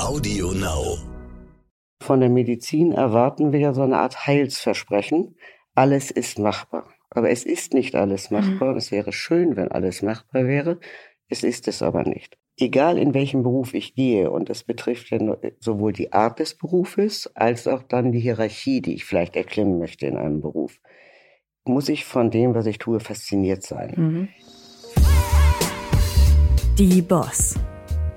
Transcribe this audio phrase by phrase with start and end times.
[0.00, 0.98] Audio Now.
[2.02, 5.36] Von der Medizin erwarten wir ja so eine Art Heilsversprechen.
[5.74, 6.88] Alles ist machbar.
[7.10, 8.72] Aber es ist nicht alles machbar.
[8.72, 8.78] Mhm.
[8.78, 10.78] Es wäre schön, wenn alles machbar wäre.
[11.28, 12.38] Es ist es aber nicht.
[12.58, 15.18] Egal in welchem Beruf ich gehe, und das betrifft ja
[15.60, 20.06] sowohl die Art des Berufes als auch dann die Hierarchie, die ich vielleicht erklimmen möchte
[20.06, 20.80] in einem Beruf,
[21.64, 23.94] muss ich von dem, was ich tue, fasziniert sein.
[23.96, 24.28] Mhm.
[26.78, 27.54] Die Boss.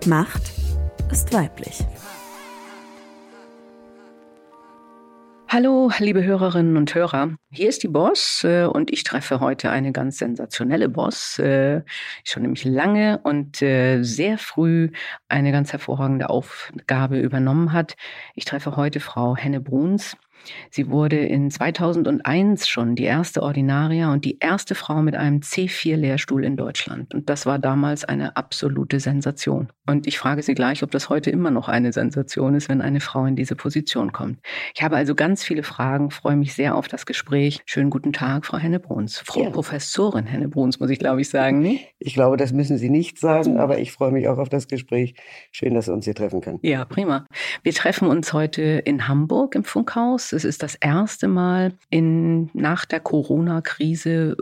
[0.05, 0.51] Macht
[1.11, 1.85] ist weiblich.
[5.47, 7.35] Hallo, liebe Hörerinnen und Hörer.
[7.51, 11.83] Hier ist die Boss äh, und ich treffe heute eine ganz sensationelle Boss, äh,
[12.25, 14.89] schon nämlich lange und äh, sehr früh
[15.29, 17.95] eine ganz hervorragende Aufgabe übernommen hat.
[18.35, 20.17] Ich treffe heute Frau Henne Bruns.
[20.69, 26.43] Sie wurde in 2001 schon die erste Ordinaria und die erste Frau mit einem C4-Lehrstuhl
[26.43, 27.13] in Deutschland.
[27.13, 29.69] Und das war damals eine absolute Sensation.
[29.85, 32.99] Und ich frage Sie gleich, ob das heute immer noch eine Sensation ist, wenn eine
[32.99, 34.39] Frau in diese Position kommt.
[34.73, 37.61] Ich habe also ganz viele Fragen, freue mich sehr auf das Gespräch.
[37.65, 39.19] Schönen guten Tag, Frau Hennebruns.
[39.25, 39.49] Frau ja.
[39.49, 41.59] Professorin Hennebruns, muss ich glaube ich sagen.
[41.59, 41.79] Ne?
[41.99, 45.15] Ich glaube, das müssen Sie nicht sagen, aber ich freue mich auch auf das Gespräch.
[45.51, 46.59] Schön, dass wir uns hier treffen können.
[46.61, 47.25] Ja, prima.
[47.63, 50.32] Wir treffen uns heute in Hamburg im Funkhaus.
[50.33, 54.35] Es ist das erste Mal in, nach der Corona-Krise,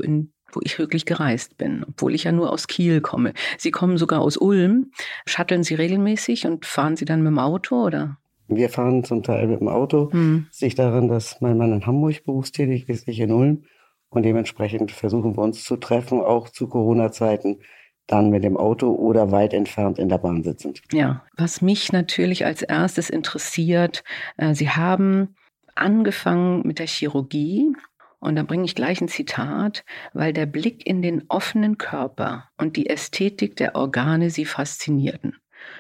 [0.54, 3.34] wo ich wirklich gereist bin, obwohl ich ja nur aus Kiel komme.
[3.58, 4.92] Sie kommen sogar aus Ulm.
[5.26, 8.18] Shutteln Sie regelmäßig und fahren Sie dann mit dem Auto oder?
[8.48, 10.12] Wir fahren zum Teil mit dem Auto.
[10.12, 10.48] Hm.
[10.50, 13.64] Das liegt daran, dass mein Mann in Hamburg berufstätig ist, ich in Ulm.
[14.10, 17.60] Und dementsprechend versuchen wir uns zu treffen, auch zu Corona-Zeiten,
[18.08, 20.82] dann mit dem Auto oder weit entfernt in der Bahn sitzend.
[20.92, 24.04] Ja, was mich natürlich als erstes interessiert,
[24.36, 25.36] äh, Sie haben
[25.82, 27.74] angefangen mit der Chirurgie.
[28.20, 32.78] Und da bringe ich gleich ein Zitat, weil der Blick in den offenen Körper und
[32.78, 35.38] die Ästhetik der Organe sie faszinierten.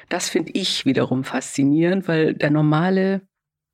[0.09, 3.22] Das finde ich wiederum faszinierend, weil der normale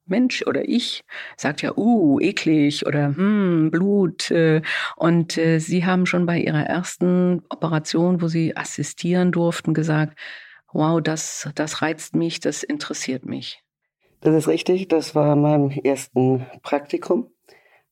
[0.05, 1.03] Mensch oder ich
[1.35, 4.31] sagt ja, uh, eklig oder hm, Blut.
[4.31, 4.61] Äh,
[4.95, 10.17] und äh, Sie haben schon bei Ihrer ersten Operation, wo Sie assistieren durften, gesagt,
[10.71, 13.63] wow, das, das reizt mich, das interessiert mich.
[14.27, 14.89] Das ist richtig.
[14.89, 17.31] Das war mein ersten Praktikum,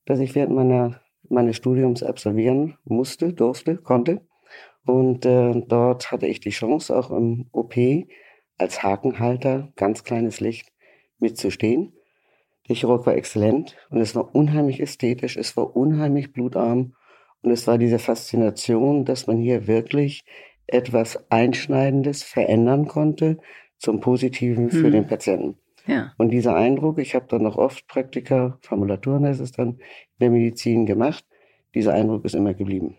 [0.04, 4.20] das ich während meiner, meines Studiums absolvieren musste, durfte, konnte.
[4.86, 7.76] Und äh, dort hatte ich die Chance, auch im OP
[8.58, 10.74] als Hakenhalter, ganz kleines Licht,
[11.20, 11.94] mitzustehen.
[12.68, 16.96] Der Chirurg war exzellent und es war unheimlich ästhetisch, es war unheimlich blutarm
[17.44, 20.26] und es war diese Faszination, dass man hier wirklich
[20.68, 23.38] etwas Einschneidendes verändern konnte
[23.78, 24.92] zum Positiven für hm.
[24.92, 25.58] den Patienten.
[25.88, 26.14] Ja.
[26.18, 29.80] Und dieser Eindruck, ich habe dann noch oft Praktika, Formulaturen heißt es dann, in
[30.20, 31.26] der Medizin gemacht,
[31.74, 32.98] dieser Eindruck ist immer geblieben.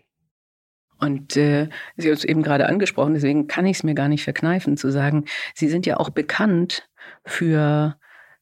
[0.99, 4.23] Und äh, Sie haben es eben gerade angesprochen, deswegen kann ich es mir gar nicht
[4.23, 6.89] verkneifen zu sagen, Sie sind ja auch bekannt
[7.23, 7.97] für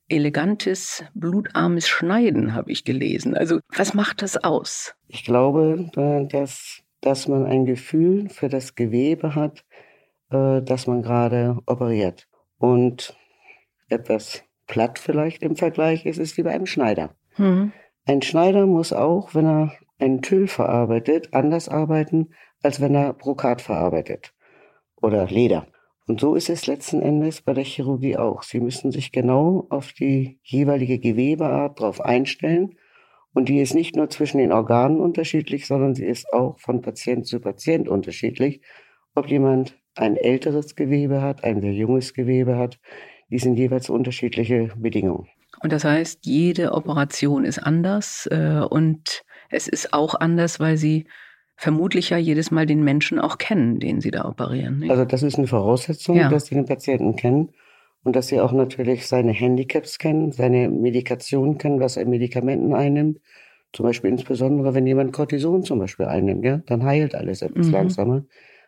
[0.07, 3.35] elegantes, blutarmes Schneiden, habe ich gelesen.
[3.35, 4.95] Also was macht das aus?
[5.07, 5.89] Ich glaube,
[6.31, 9.66] dass, dass man ein Gefühl für das Gewebe hat,
[10.29, 12.27] äh, das man gerade operiert.
[12.57, 13.17] Und
[13.90, 17.16] etwas platt vielleicht im Vergleich ist es wie bei einem Schneider.
[17.38, 17.72] Mhm.
[18.06, 22.29] Ein Schneider muss auch, wenn er einen Tüll verarbeitet, anders arbeiten,
[22.62, 24.34] als wenn er Brokat verarbeitet
[25.01, 25.68] oder Leder.
[26.07, 28.44] Und so ist es letzten Endes bei der Chirurgie auch.
[28.44, 32.78] Sie müssen sich genau auf die jeweilige Gewebeart drauf einstellen.
[33.34, 37.25] Und die ist nicht nur zwischen den Organen unterschiedlich, sondern sie ist auch von Patient
[37.25, 38.62] zu Patient unterschiedlich.
[39.16, 42.79] Ob jemand ein älteres Gewebe hat, ein sehr junges Gewebe hat,
[43.30, 45.28] die sind jeweils unterschiedliche Bedingungen.
[45.62, 51.06] Und das heißt, jede Operation ist anders äh, und es ist auch anders, weil sie
[51.56, 54.80] vermutlich ja jedes Mal den Menschen auch kennen, den sie da operieren.
[54.80, 54.91] Nicht?
[54.91, 56.30] Also das ist eine Voraussetzung, ja.
[56.30, 57.52] dass sie den Patienten kennen
[58.03, 63.19] und dass sie auch natürlich seine Handicaps kennen, seine Medikation kennen, was er Medikamenten einnimmt.
[63.72, 67.74] Zum Beispiel insbesondere, wenn jemand Cortison zum Beispiel einnimmt, ja, dann heilt alles etwas mhm.
[67.74, 68.25] langsamer.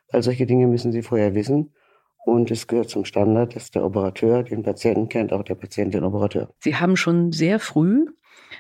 [0.10, 1.74] All solche Dinge müssen sie vorher wissen.
[2.28, 6.04] Und es gehört zum Standard, dass der Operateur den Patienten kennt, auch der Patient den
[6.04, 6.50] Operateur.
[6.60, 8.06] Sie haben schon sehr früh,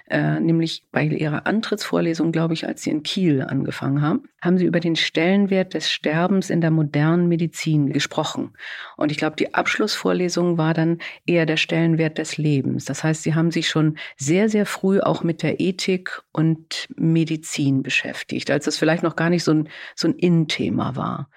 [0.09, 4.63] äh, nämlich bei Ihrer Antrittsvorlesung, glaube ich, als Sie in Kiel angefangen haben, haben Sie
[4.63, 8.53] über den Stellenwert des Sterbens in der modernen Medizin gesprochen.
[8.95, 12.85] Und ich glaube, die Abschlussvorlesung war dann eher der Stellenwert des Lebens.
[12.85, 17.83] Das heißt, Sie haben sich schon sehr, sehr früh auch mit der Ethik und Medizin
[17.83, 21.29] beschäftigt, als das vielleicht noch gar nicht so ein, so ein In-Thema war.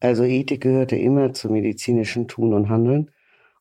[0.00, 3.10] Also Ethik gehörte immer zum medizinischen Tun und Handeln.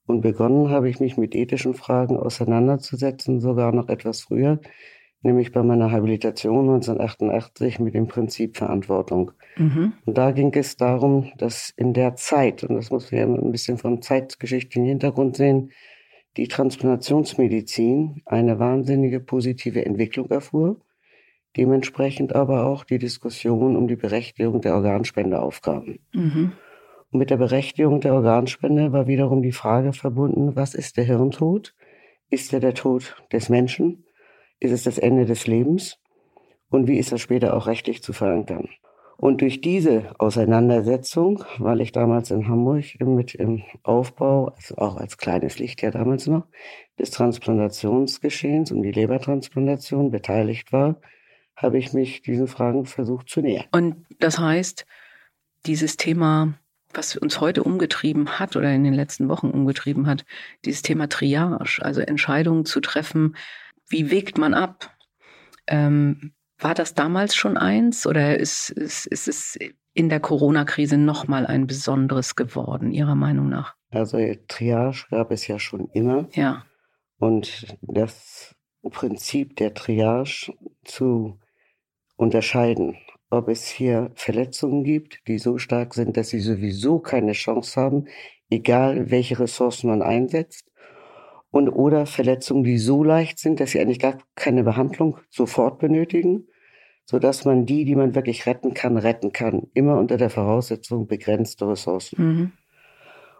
[0.06, 4.60] Und begonnen habe ich mich mit ethischen Fragen auseinanderzusetzen, sogar noch etwas früher,
[5.22, 9.32] nämlich bei meiner Habilitation 1988 mit dem Prinzip Verantwortung.
[9.56, 9.94] Mhm.
[10.06, 13.52] Und da ging es darum, dass in der Zeit, und das muss man ja ein
[13.52, 15.72] bisschen vom zeitgeschichtlichen Hintergrund sehen,
[16.36, 20.82] die Transplantationsmedizin eine wahnsinnige positive Entwicklung erfuhr,
[21.58, 26.00] dementsprechend aber auch die Diskussion um die Berechtigung der Organspende aufkam.
[26.14, 26.54] Mhm.
[27.12, 31.76] Und mit der Berechtigung der Organspende war wiederum die Frage verbunden, was ist der Hirntod?
[32.30, 34.06] Ist er der Tod des Menschen?
[34.60, 36.00] Ist es das Ende des Lebens?
[36.70, 38.68] Und wie ist das später auch rechtlich zu verankern?
[39.18, 45.18] Und durch diese Auseinandersetzung, weil ich damals in Hamburg mit im Aufbau, also auch als
[45.18, 46.48] kleines Licht ja damals noch,
[47.00, 51.00] des Transplantationsgeschehens um die Lebertransplantation beteiligt war,
[51.56, 53.66] habe ich mich diesen Fragen versucht zu nähern.
[53.72, 54.86] Und das heißt,
[55.66, 56.54] dieses Thema,
[56.94, 60.26] was uns heute umgetrieben hat oder in den letzten Wochen umgetrieben hat,
[60.66, 63.36] dieses Thema Triage, also Entscheidungen zu treffen,
[63.88, 64.96] wie wägt man ab?
[65.68, 69.60] Ähm, war das damals schon eins oder ist, ist, ist es
[69.94, 73.76] in der Corona-Krise nochmal ein besonderes geworden, Ihrer Meinung nach?
[73.92, 74.18] Also
[74.48, 76.28] Triage gab es ja schon immer.
[76.34, 76.66] Ja.
[77.20, 80.54] Und das Prinzip der Triage
[80.84, 81.40] zu
[82.16, 82.98] unterscheiden,
[83.30, 88.06] ob es hier Verletzungen gibt, die so stark sind, dass sie sowieso keine Chance haben,
[88.50, 90.70] egal welche Ressourcen man einsetzt,
[91.54, 96.48] und oder Verletzungen, die so leicht sind, dass sie eigentlich gar keine Behandlung sofort benötigen,
[97.06, 101.06] so dass man die, die man wirklich retten kann, retten kann, immer unter der Voraussetzung
[101.06, 102.16] begrenzte Ressourcen.
[102.18, 102.52] Mhm.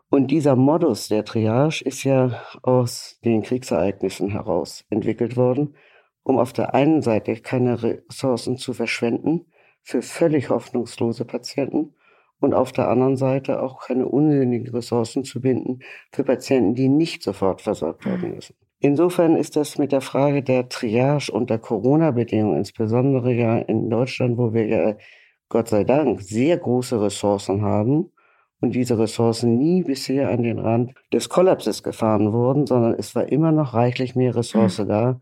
[0.10, 5.74] Und dieser Modus der Triage ist ja aus den Kriegsereignissen heraus entwickelt worden,
[6.24, 9.46] um auf der einen Seite keine Ressourcen zu verschwenden
[9.82, 11.94] für völlig hoffnungslose Patienten
[12.40, 15.80] und auf der anderen Seite auch keine unsinnigen Ressourcen zu binden
[16.12, 18.36] für Patienten, die nicht sofort versorgt werden mhm.
[18.36, 18.56] müssen.
[18.80, 24.54] Insofern ist das mit der Frage der Triage unter Corona-Bedingungen, insbesondere ja in Deutschland, wo
[24.54, 24.96] wir ja
[25.48, 28.12] Gott sei Dank sehr große Ressourcen haben
[28.60, 33.32] und diese Ressourcen nie bisher an den Rand des Kollapses gefahren wurden, sondern es war
[33.32, 34.88] immer noch reichlich mehr Ressource mhm.
[34.90, 35.20] da,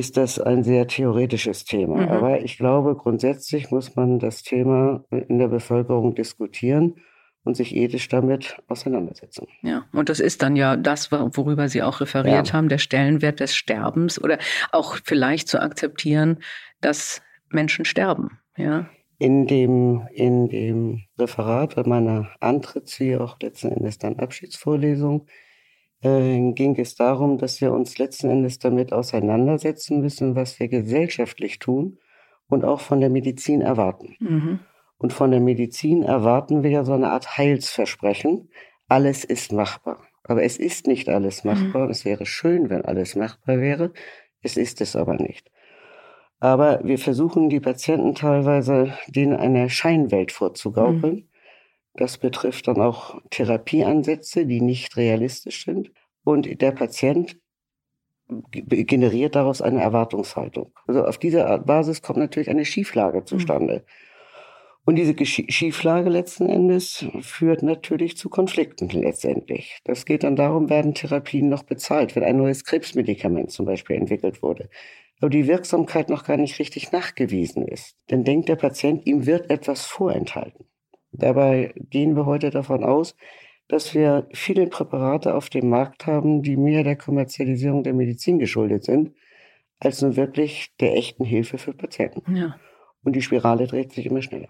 [0.00, 1.96] ist das ein sehr theoretisches Thema.
[1.96, 2.08] Mhm.
[2.08, 6.94] Aber ich glaube, grundsätzlich muss man das Thema in der Bevölkerung diskutieren
[7.44, 9.46] und sich ethisch damit auseinandersetzen.
[9.60, 12.52] Ja, und das ist dann ja das, worüber Sie auch referiert ja.
[12.54, 14.38] haben, der Stellenwert des Sterbens oder
[14.72, 16.38] auch vielleicht zu akzeptieren,
[16.80, 17.20] dass
[17.50, 18.38] Menschen sterben.
[18.56, 18.88] Ja.
[19.18, 25.26] In dem, in dem Referat bei meiner Antritts, wie auch letzten Endes dann Abschiedsvorlesung,
[26.02, 31.58] äh, ging es darum, dass wir uns letzten Endes damit auseinandersetzen müssen, was wir gesellschaftlich
[31.58, 31.98] tun
[32.48, 34.16] und auch von der Medizin erwarten.
[34.20, 34.60] Mhm.
[34.98, 38.50] Und von der Medizin erwarten wir ja so eine Art Heilsversprechen.
[38.88, 40.02] Alles ist machbar.
[40.24, 41.52] Aber es ist nicht alles mhm.
[41.52, 41.84] machbar.
[41.86, 41.90] Mhm.
[41.90, 43.92] Es wäre schön, wenn alles machbar wäre.
[44.42, 45.50] Es ist es aber nicht.
[46.38, 51.14] Aber wir versuchen die Patienten teilweise, denen eine Scheinwelt vorzugaukeln.
[51.14, 51.28] Mhm.
[51.94, 55.92] Das betrifft dann auch Therapieansätze, die nicht realistisch sind.
[56.24, 57.38] Und der Patient
[58.50, 60.72] generiert daraus eine Erwartungshaltung.
[60.86, 63.74] Also auf dieser Basis kommt natürlich eine Schieflage zustande.
[63.74, 63.90] Mhm.
[64.86, 69.78] Und diese Schieflage letzten Endes führt natürlich zu Konflikten letztendlich.
[69.84, 74.42] Das geht dann darum, werden Therapien noch bezahlt, wenn ein neues Krebsmedikament zum Beispiel entwickelt
[74.42, 74.70] wurde,
[75.20, 77.96] aber die Wirksamkeit noch gar nicht richtig nachgewiesen ist.
[78.08, 80.69] Dann denkt der Patient, ihm wird etwas vorenthalten.
[81.12, 83.16] Dabei gehen wir heute davon aus,
[83.68, 88.84] dass wir viele Präparate auf dem Markt haben, die mehr der Kommerzialisierung der Medizin geschuldet
[88.84, 89.12] sind,
[89.78, 92.36] als nun wirklich der echten Hilfe für Patienten.
[92.36, 92.56] Ja.
[93.02, 94.48] Und die Spirale dreht sich immer schneller.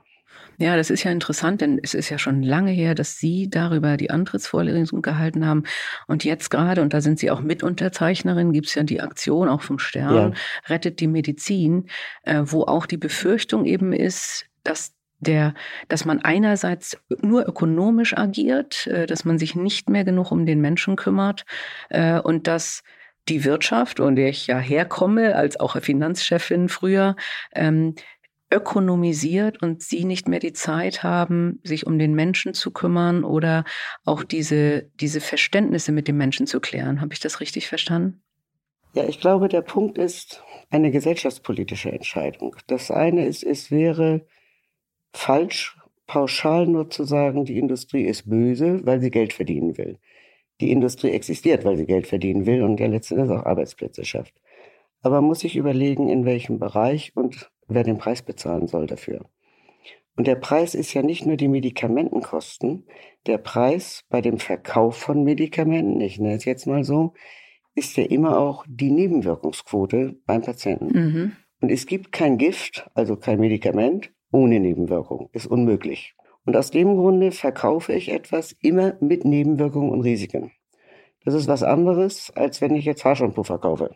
[0.58, 3.96] Ja, das ist ja interessant, denn es ist ja schon lange her, dass Sie darüber
[3.96, 5.64] die Antrittsvorlesung gehalten haben.
[6.06, 9.62] Und jetzt gerade, und da sind Sie auch Mitunterzeichnerin, gibt es ja die Aktion auch
[9.62, 10.32] vom Stern, ja.
[10.68, 11.88] Rettet die Medizin,
[12.25, 15.54] äh, wo auch die Befürchtung eben ist, dass der,
[15.88, 20.60] dass man einerseits nur ökonomisch agiert, äh, dass man sich nicht mehr genug um den
[20.60, 21.44] Menschen kümmert
[21.88, 22.82] äh, und dass
[23.28, 27.16] die Wirtschaft, und der ich ja herkomme, als auch Finanzchefin früher,
[27.54, 27.94] ähm,
[28.52, 33.64] ökonomisiert und sie nicht mehr die Zeit haben, sich um den Menschen zu kümmern oder
[34.04, 37.00] auch diese, diese Verständnisse mit dem Menschen zu klären.
[37.00, 38.22] Habe ich das richtig verstanden?
[38.92, 42.56] Ja, ich glaube, der Punkt ist eine gesellschaftspolitische Entscheidung.
[42.66, 44.26] Das eine ist, es wäre
[45.12, 45.76] falsch,
[46.06, 49.98] pauschal nur zu sagen, die Industrie ist böse, weil sie Geld verdienen will.
[50.60, 54.34] Die Industrie existiert, weil sie Geld verdienen will und ja letztendlich auch Arbeitsplätze schafft.
[55.02, 59.24] Aber man muss sich überlegen, in welchem Bereich und wer den Preis bezahlen soll dafür.
[60.16, 62.84] Und der Preis ist ja nicht nur die Medikamentenkosten,
[63.26, 67.14] der Preis bei dem Verkauf von Medikamenten, ich nenne es jetzt mal so,
[67.74, 70.98] ist ja immer auch die Nebenwirkungsquote beim Patienten.
[70.98, 71.32] Mhm.
[71.62, 75.28] Und es gibt kein Gift, also kein Medikament, ohne Nebenwirkung.
[75.32, 76.14] Ist unmöglich.
[76.46, 80.52] Und aus dem Grunde verkaufe ich etwas immer mit Nebenwirkungen und Risiken.
[81.25, 83.94] Das ist was anderes, als wenn ich jetzt Haarshampoo verkaufe.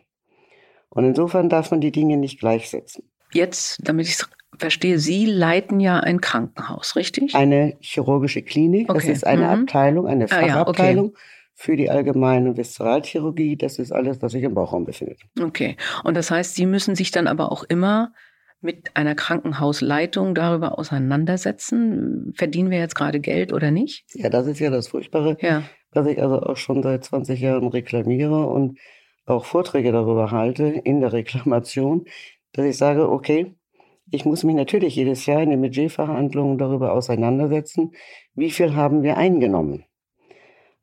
[0.89, 3.03] Und insofern darf man die Dinge nicht gleichsetzen.
[3.33, 7.35] Jetzt, damit ich es verstehe, Sie leiten ja ein Krankenhaus, richtig?
[7.35, 9.11] Eine chirurgische Klinik, das Okay.
[9.11, 9.49] ist eine Mhm.
[9.63, 10.71] Abteilung, eine Ah, ja, okay.
[10.71, 11.17] Fachabteilung
[11.55, 13.57] für die allgemeine Viszeralchirurgie.
[13.57, 15.19] Das ist alles, was sich im Bauchraum befindet.
[15.41, 15.75] Okay.
[16.03, 18.13] Und das heißt, Sie müssen sich dann aber auch immer
[18.61, 22.33] mit einer Krankenhausleitung darüber auseinandersetzen.
[22.35, 24.05] Verdienen wir jetzt gerade Geld oder nicht?
[24.13, 25.63] Ja, das ist ja das Furchtbare, Ja.
[25.91, 28.79] dass ich also auch schon seit 20 Jahren reklamiere und
[29.25, 32.05] auch Vorträge darüber halte in der Reklamation,
[32.53, 33.55] dass ich sage, okay,
[34.11, 37.91] ich muss mich natürlich jedes Jahr in den Budgetverhandlungen darüber auseinandersetzen,
[38.35, 39.83] wie viel haben wir eingenommen.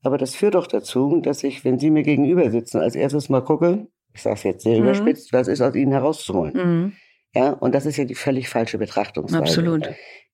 [0.02, 3.42] Aber das führt doch dazu, dass ich, wenn Sie mir gegenüber sitzen, als erstes mal
[3.42, 4.82] gucke, ich sage es jetzt sehr Mhm.
[4.84, 6.52] überspitzt, was ist aus Ihnen herauszuholen.
[6.54, 6.92] Mhm.
[7.34, 9.42] Ja, und das ist ja die völlig falsche Betrachtungsweise.
[9.42, 9.88] Absolut.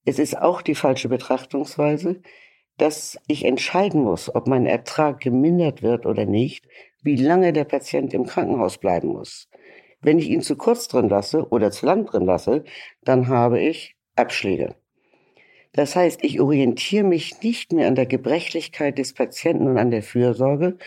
[0.05, 2.23] Es ist auch die falsche Betrachtungsweise,
[2.77, 6.67] dass ich entscheiden muss, ob mein Ertrag gemindert wird oder nicht,
[7.03, 9.49] wie lange der Patient im Krankenhaus bleiben muss.
[10.01, 12.65] Wenn ich ihn zu kurz drin lasse oder zu lang drin lasse,
[13.03, 14.77] dann habe ich Abschläge.
[15.73, 20.03] Das heißt, ich orientiere mich nicht mehr an der Gebrechlichkeit des Patienten und an der
[20.03, 20.79] Fürsorge,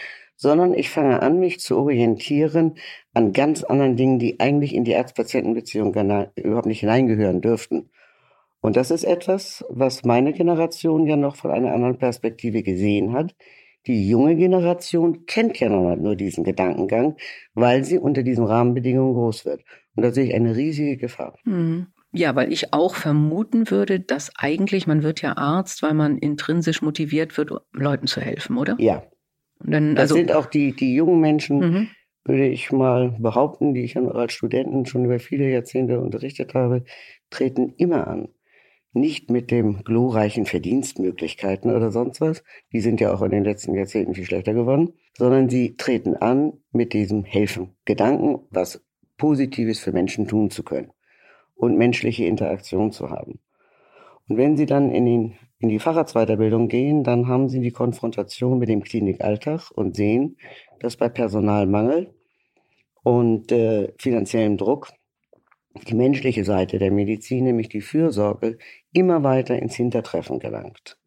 [0.41, 2.73] sondern ich fange an, mich zu orientieren
[3.13, 5.93] an ganz anderen Dingen, die eigentlich in die Arzt-Patienten-Beziehung
[6.35, 7.91] überhaupt nicht hineingehören dürften.
[8.59, 13.35] Und das ist etwas, was meine Generation ja noch von einer anderen Perspektive gesehen hat.
[13.85, 17.17] Die junge Generation kennt ja noch nur diesen Gedankengang,
[17.53, 19.63] weil sie unter diesen Rahmenbedingungen groß wird.
[19.95, 21.37] Und da sehe ich eine riesige Gefahr.
[21.43, 21.87] Mhm.
[22.13, 26.81] Ja, weil ich auch vermuten würde, dass eigentlich, man wird ja Arzt, weil man intrinsisch
[26.81, 28.75] motiviert wird, Leuten zu helfen, oder?
[28.79, 29.03] Ja,
[29.65, 31.87] dann, das also, sind auch die, die jungen Menschen, mhm.
[32.23, 36.83] würde ich mal behaupten, die ich als Studenten schon über viele Jahrzehnte unterrichtet habe,
[37.29, 38.29] treten immer an.
[38.93, 43.73] Nicht mit dem glorreichen Verdienstmöglichkeiten oder sonst was, die sind ja auch in den letzten
[43.73, 48.83] Jahrzehnten viel schlechter geworden, sondern sie treten an mit diesem Helfen, Gedanken, was
[49.17, 50.91] Positives für Menschen tun zu können
[51.55, 53.39] und menschliche Interaktion zu haben.
[54.27, 58.57] Und wenn sie dann in, den, in die Facharztweiterbildung gehen, dann haben sie die Konfrontation
[58.57, 60.37] mit dem Klinikalltag und sehen,
[60.79, 62.13] dass bei Personalmangel
[63.03, 64.91] und äh, finanziellem Druck
[65.87, 68.57] die menschliche Seite der Medizin, nämlich die Fürsorge,
[68.91, 70.97] immer weiter ins Hintertreffen gelangt.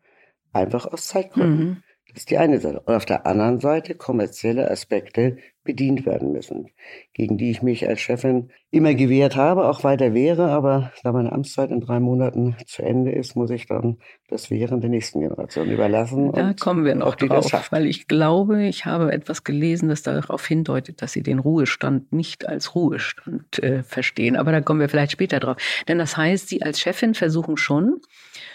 [0.52, 1.66] Einfach aus Zeitgründen.
[1.66, 1.82] Mhm.
[2.14, 2.80] Das ist die eine Seite.
[2.80, 6.68] Und auf der anderen Seite kommerzielle Aspekte bedient werden müssen,
[7.12, 10.50] gegen die ich mich als Chefin immer gewehrt habe, auch weiter wehre.
[10.50, 14.80] Aber da meine Amtszeit in drei Monaten zu Ende ist, muss ich dann das Wehren
[14.80, 16.30] der nächsten Generation überlassen.
[16.32, 21.02] Da kommen wir noch drauf, weil ich glaube, ich habe etwas gelesen, das darauf hindeutet,
[21.02, 24.36] dass Sie den Ruhestand nicht als Ruhestand äh, verstehen.
[24.36, 25.56] Aber da kommen wir vielleicht später drauf.
[25.88, 28.00] Denn das heißt, Sie als Chefin versuchen schon,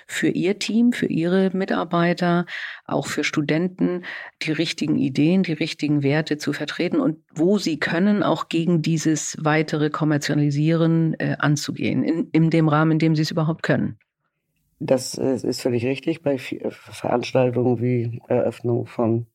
[0.10, 2.48] für Ihr Team, für Ihre Mitarbeiter,
[2.86, 4.04] auch für Studenten
[4.42, 9.38] die richtigen Ideen, die richtigen Werte zu vertreten und wo Sie können, auch gegen dieses
[9.40, 14.00] weitere Kommerzialisieren äh, anzugehen, in, in dem Rahmen, in dem Sie es überhaupt können.
[14.80, 19.28] Das äh, ist völlig richtig bei äh, Veranstaltungen wie Eröffnung von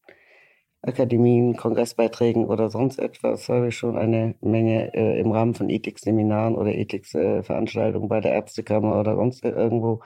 [0.82, 6.56] Akademien, Kongressbeiträgen oder sonst etwas habe ich schon eine Menge äh, im Rahmen von Ethikseminaren
[6.56, 10.02] oder Ethikveranstaltungen bei der Ärztekammer oder sonst irgendwo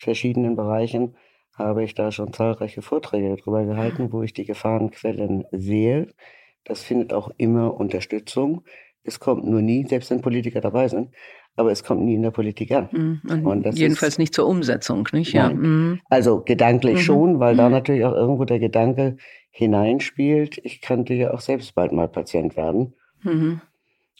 [0.00, 1.14] verschiedenen Bereichen
[1.54, 6.08] habe ich da schon zahlreiche Vorträge darüber gehalten, wo ich die Gefahrenquellen sehe.
[6.64, 8.62] Das findet auch immer Unterstützung.
[9.02, 11.10] Es kommt nur nie, selbst wenn Politiker dabei sind,
[11.56, 12.88] aber es kommt nie in der Politik an.
[12.92, 13.46] Mhm.
[13.46, 15.32] Und, jedenfalls ist- nicht zur Umsetzung, nicht?
[15.32, 15.50] Ja.
[15.50, 16.00] Mhm.
[16.08, 17.00] Also gedanklich Mhm.
[17.00, 17.72] schon, weil da Mhm.
[17.74, 19.16] natürlich auch irgendwo der Gedanke
[19.50, 22.94] hineinspielt, ich könnte ja auch selbst bald mal Patient werden.
[23.22, 23.60] Mhm.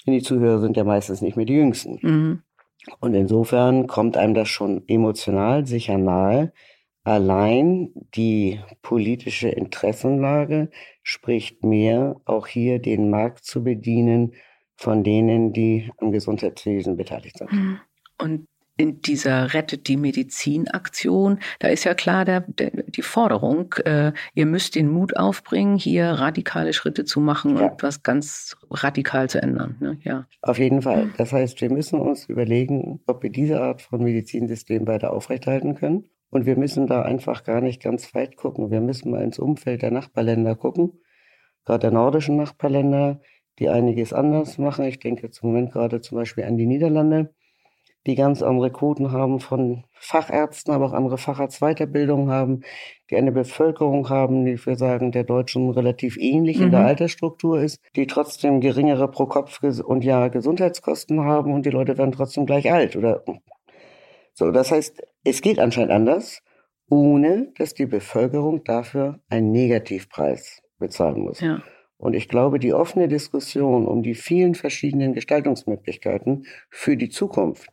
[0.07, 2.43] Und die Zuhörer sind ja meistens nicht mehr die Jüngsten.
[3.01, 6.53] Und insofern kommt einem das schon emotional sicher nahe.
[7.03, 10.71] Allein die politische Interessenlage
[11.03, 14.35] spricht mehr, auch hier den Markt zu bedienen
[14.77, 17.81] von denen, die am Gesundheitswesen beteiligt sind.
[18.19, 18.49] Und
[18.81, 24.47] in dieser Rettet die Medizin-Aktion, da ist ja klar der, der, die Forderung, äh, ihr
[24.47, 27.67] müsst den Mut aufbringen, hier radikale Schritte zu machen Ja.
[27.67, 29.77] und was ganz radikal zu ändern.
[29.81, 29.99] Ne?
[30.03, 30.27] Ja.
[30.43, 31.11] Auf jeden Fall.
[31.19, 36.05] Das heißt, wir müssen uns überlegen, ob wir diese Art von Medizinsystem weiter aufrechterhalten können.
[36.31, 38.71] Und wir müssen da einfach gar nicht ganz weit gucken.
[38.71, 40.93] Wir müssen mal ins Umfeld der Nachbarländer gucken,
[41.67, 43.21] gerade der nordischen Nachbarländer,
[43.59, 44.85] die einiges anders machen.
[44.87, 47.35] Ich denke jetzt im Moment gerade zum Beispiel an die Niederlande.
[48.07, 52.63] Die ganz andere Quoten haben von Fachärzten, aber auch andere Facharztweiterbildungen haben,
[53.11, 56.65] die eine Bevölkerung haben, die wir sagen, der Deutschen relativ ähnlich mhm.
[56.65, 56.87] in der mhm.
[56.87, 62.13] Altersstruktur ist, die trotzdem geringere pro Kopf und Jahr Gesundheitskosten haben und die Leute werden
[62.13, 63.23] trotzdem gleich alt oder
[64.33, 64.51] so.
[64.51, 66.43] Das heißt, es geht anscheinend anders,
[66.89, 71.41] ohne dass die Bevölkerung dafür einen Negativpreis bezahlen muss.
[71.41, 71.63] Ja.
[71.99, 77.71] Und ich glaube, die offene Diskussion um die vielen verschiedenen Gestaltungsmöglichkeiten für die Zukunft,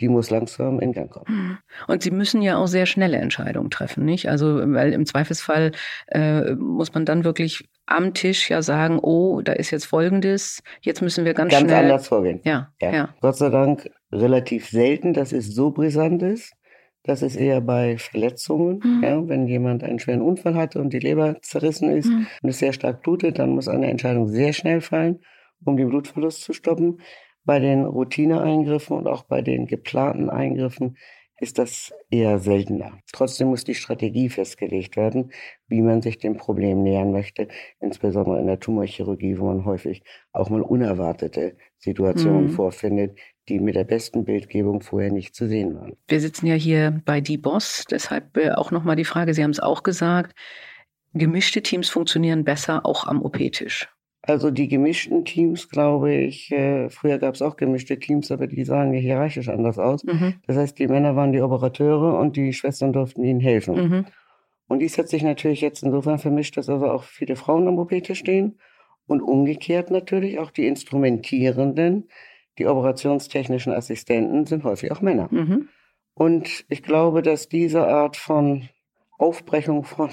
[0.00, 1.26] die muss langsam in Gang kommen.
[1.28, 1.58] Mhm.
[1.86, 4.28] Und Sie müssen ja auch sehr schnelle Entscheidungen treffen, nicht?
[4.28, 5.72] Also, weil im Zweifelsfall
[6.08, 11.02] äh, muss man dann wirklich am Tisch ja sagen, oh, da ist jetzt Folgendes, jetzt
[11.02, 11.74] müssen wir ganz, ganz schnell...
[11.74, 12.40] Ganz anders vorgehen.
[12.44, 13.08] Ja, ja, ja.
[13.20, 16.54] Gott sei Dank relativ selten, dass es so brisant ist.
[17.02, 18.80] Das ist eher bei Verletzungen.
[18.82, 19.02] Mhm.
[19.02, 22.26] Ja, wenn jemand einen schweren Unfall hatte und die Leber zerrissen ist mhm.
[22.42, 25.20] und es sehr stark blutet, dann muss eine Entscheidung sehr schnell fallen,
[25.64, 27.00] um den Blutverlust zu stoppen.
[27.44, 30.96] Bei den Routineeingriffen und auch bei den geplanten Eingriffen
[31.40, 32.98] ist das eher seltener.
[33.12, 35.32] Trotzdem muss die Strategie festgelegt werden,
[35.68, 37.48] wie man sich dem Problem nähern möchte,
[37.80, 42.50] insbesondere in der Tumorchirurgie, wo man häufig auch mal unerwartete Situationen mhm.
[42.50, 43.18] vorfindet,
[43.48, 45.96] die mit der besten Bildgebung vorher nicht zu sehen waren.
[46.08, 49.50] Wir sitzen ja hier bei Die Boss, deshalb äh, auch nochmal die Frage, Sie haben
[49.50, 50.38] es auch gesagt,
[51.14, 53.88] gemischte Teams funktionieren besser auch am OP-Tisch.
[54.30, 58.64] Also die gemischten Teams, glaube ich, äh, früher gab es auch gemischte Teams, aber die
[58.64, 60.04] sahen hierarchisch anders aus.
[60.04, 60.34] Mhm.
[60.46, 63.74] Das heißt, die Männer waren die Operateure und die Schwestern durften ihnen helfen.
[63.74, 64.06] Mhm.
[64.68, 68.20] Und dies hat sich natürlich jetzt insofern vermischt, dass also auch viele Frauen am OP-Tisch
[68.20, 68.60] stehen
[69.08, 72.08] und umgekehrt natürlich auch die Instrumentierenden,
[72.56, 75.26] die operationstechnischen Assistenten sind häufig auch Männer.
[75.32, 75.70] Mhm.
[76.14, 78.68] Und ich glaube, dass diese Art von
[79.18, 80.10] Aufbrechung von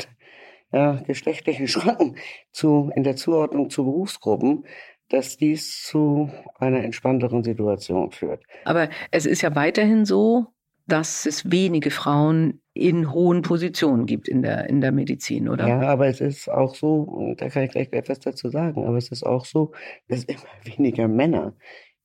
[0.78, 2.16] ja, geschlechtlichen Schranken
[2.52, 4.66] zu, in der Zuordnung zu Berufsgruppen,
[5.10, 6.30] dass dies zu
[6.60, 8.44] einer entspannteren Situation führt.
[8.66, 10.48] Aber es ist ja weiterhin so,
[10.86, 15.68] dass es wenige Frauen in hohen Positionen gibt in der, in der Medizin, oder?
[15.68, 19.10] Ja, aber es ist auch so, da kann ich gleich etwas dazu sagen, aber es
[19.10, 19.74] ist auch so,
[20.08, 21.54] dass immer weniger Männer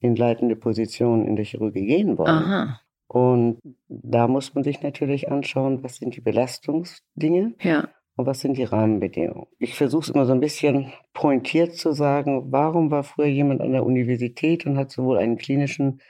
[0.00, 2.29] in leitende Positionen in der Chirurgie gehen wollen.
[2.29, 2.81] Aha.
[3.07, 7.88] Und da muss man sich natürlich anschauen, was sind die Belastungsdinge ja.
[8.16, 9.47] Und was sind die Rahmenbedingungen.
[9.59, 13.73] Ich versuche es immer so ein bisschen pointiert zu sagen, warum war früher jemand an
[13.73, 16.00] der Universität und hat sowohl einen klinischen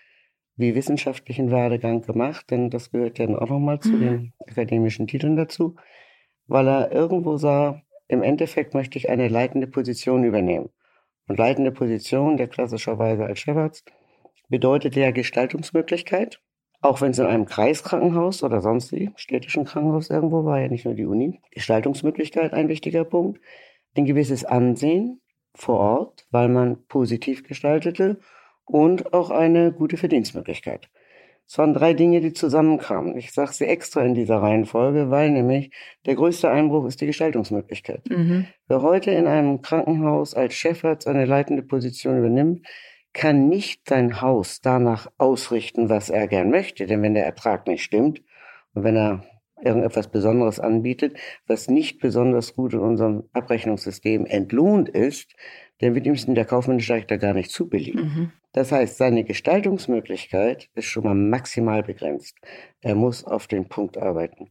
[0.57, 4.01] wie wissenschaftlichen Werdegang gemacht, denn das gehört ja dann auch nochmal zu mhm.
[4.01, 5.77] den akademischen Titeln dazu,
[6.47, 10.69] weil er irgendwo sah, im Endeffekt möchte ich eine leitende Position übernehmen.
[11.29, 13.91] Und leitende Position, der klassischerweise als Chefarzt,
[14.49, 16.41] bedeutet ja Gestaltungsmöglichkeit,
[16.83, 20.85] auch wenn es in einem Kreiskrankenhaus oder sonst wie, städtischen Krankenhaus irgendwo war, ja nicht
[20.85, 21.41] nur die Uni.
[21.53, 23.41] Gestaltungsmöglichkeit ein wichtiger Punkt.
[23.97, 25.21] Ein gewisses Ansehen
[25.55, 28.19] vor Ort, weil man positiv gestaltete
[28.65, 30.91] und auch eine gute Verdienstmöglichkeit.
[31.47, 33.17] Es waren drei Dinge, die zusammenkamen.
[33.17, 35.71] Ich sage sie extra in dieser Reihenfolge, weil nämlich
[36.07, 38.09] der größte Einbruch ist die Gestaltungsmöglichkeit.
[38.09, 38.47] Mhm.
[38.69, 42.67] Wer heute in einem Krankenhaus als Chefarzt eine leitende Position übernimmt,
[43.13, 46.87] kann nicht sein Haus danach ausrichten, was er gern möchte.
[46.87, 48.23] Denn wenn der Ertrag nicht stimmt
[48.75, 49.25] und wenn er
[49.63, 55.35] irgendetwas Besonderes anbietet, was nicht besonders gut in unserem Abrechnungssystem entlohnt ist,
[55.79, 58.01] dann wird ihm der kaufmännische Richter gar nicht zubilligen.
[58.01, 58.33] Mhm.
[58.53, 62.37] Das heißt, seine Gestaltungsmöglichkeit ist schon mal maximal begrenzt.
[62.81, 64.51] Er muss auf den Punkt arbeiten.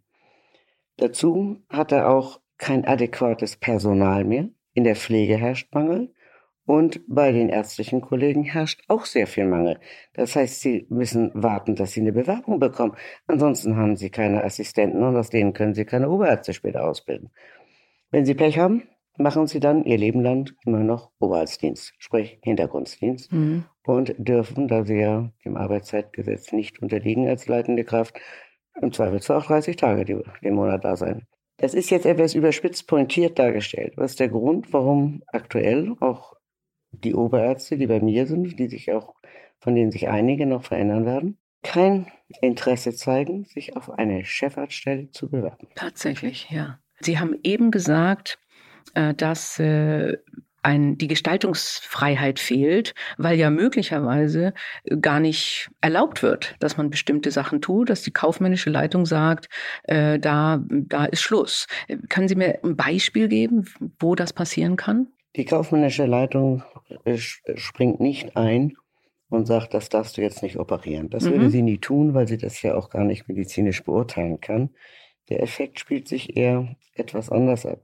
[0.98, 4.50] Dazu hat er auch kein adäquates Personal mehr.
[4.74, 6.14] In der Pflege herrscht Mangel.
[6.72, 9.78] Und bei den ärztlichen Kollegen herrscht auch sehr viel Mangel.
[10.14, 12.96] Das heißt, sie müssen warten, dass sie eine Bewerbung bekommen.
[13.28, 17.30] Ansonsten haben sie keine Assistenten und aus denen können sie keine Oberärzte später ausbilden.
[18.10, 18.84] Wenn sie Pech haben,
[19.18, 23.34] machen sie dann ihr Leben lang immer noch Oberarztdienst, sprich Hintergrunddienst.
[23.34, 28.16] Mhm und dürfen, da sie ja dem Arbeitszeitgesetz nicht unterliegen als leitende Kraft,
[28.80, 31.28] im Zweifelsfall auch 30 Tage die, den Monat da sein.
[31.58, 33.94] Das ist jetzt etwas überspitzt pointiert dargestellt.
[33.96, 36.36] Was der Grund, warum aktuell auch
[36.92, 39.16] die Oberärzte, die bei mir sind, die sich auch,
[39.60, 42.08] von denen sich einige noch verändern werden, kein
[42.42, 45.68] Interesse zeigen, sich auf eine Chefarztstelle zu bewerben.
[45.76, 46.80] Tatsächlich, ja.
[47.00, 48.40] Sie haben eben gesagt,
[48.94, 50.18] äh, dass äh,
[50.64, 54.54] ein, die Gestaltungsfreiheit fehlt, weil ja möglicherweise
[55.02, 59.50] gar nicht erlaubt wird, dass man bestimmte Sachen tut, dass die kaufmännische Leitung sagt,
[59.84, 61.68] äh, da, da ist Schluss.
[62.10, 63.66] Können Sie mir ein Beispiel geben,
[64.00, 65.08] wo das passieren kann?
[65.36, 66.64] Die kaufmännische Leitung
[67.56, 68.76] springt nicht ein
[69.30, 71.10] und sagt, das darfst du jetzt nicht operieren.
[71.10, 71.32] Das mhm.
[71.32, 74.72] würde sie nie tun, weil sie das ja auch gar nicht medizinisch beurteilen kann.
[75.30, 77.82] Der Effekt spielt sich eher etwas anders ab.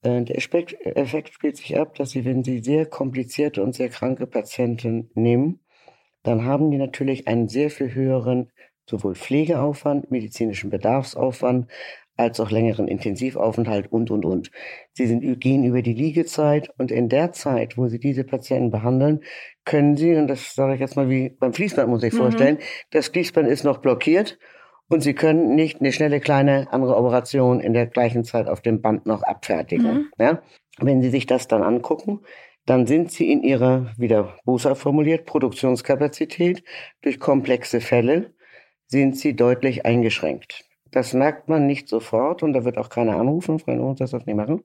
[0.00, 4.26] Äh, der Effekt spielt sich ab, dass Sie, wenn Sie sehr komplizierte und sehr kranke
[4.26, 5.60] Patienten nehmen,
[6.22, 8.50] dann haben die natürlich einen sehr viel höheren
[8.86, 11.70] sowohl Pflegeaufwand, medizinischen Bedarfsaufwand,
[12.22, 14.50] als auch längeren Intensivaufenthalt und, und, und.
[14.92, 19.20] Sie sind, gehen über die Liegezeit und in der Zeit, wo Sie diese Patienten behandeln,
[19.64, 22.18] können Sie, und das sage ich jetzt mal wie beim Fließband, muss ich mhm.
[22.18, 22.58] vorstellen,
[22.90, 24.38] das Fließband ist noch blockiert
[24.88, 28.80] und Sie können nicht eine schnelle kleine andere Operation in der gleichen Zeit auf dem
[28.80, 29.92] Band noch abfertigen.
[29.92, 30.10] Mhm.
[30.18, 30.42] Ja?
[30.78, 32.20] Wenn Sie sich das dann angucken,
[32.66, 36.62] dann sind Sie in Ihrer, wieder Busa formuliert, Produktionskapazität
[37.02, 38.34] durch komplexe Fälle,
[38.86, 40.64] sind Sie deutlich eingeschränkt.
[40.92, 44.36] Das merkt man nicht sofort und da wird auch keiner anrufen, Freunde, uns das nicht
[44.36, 44.62] machen,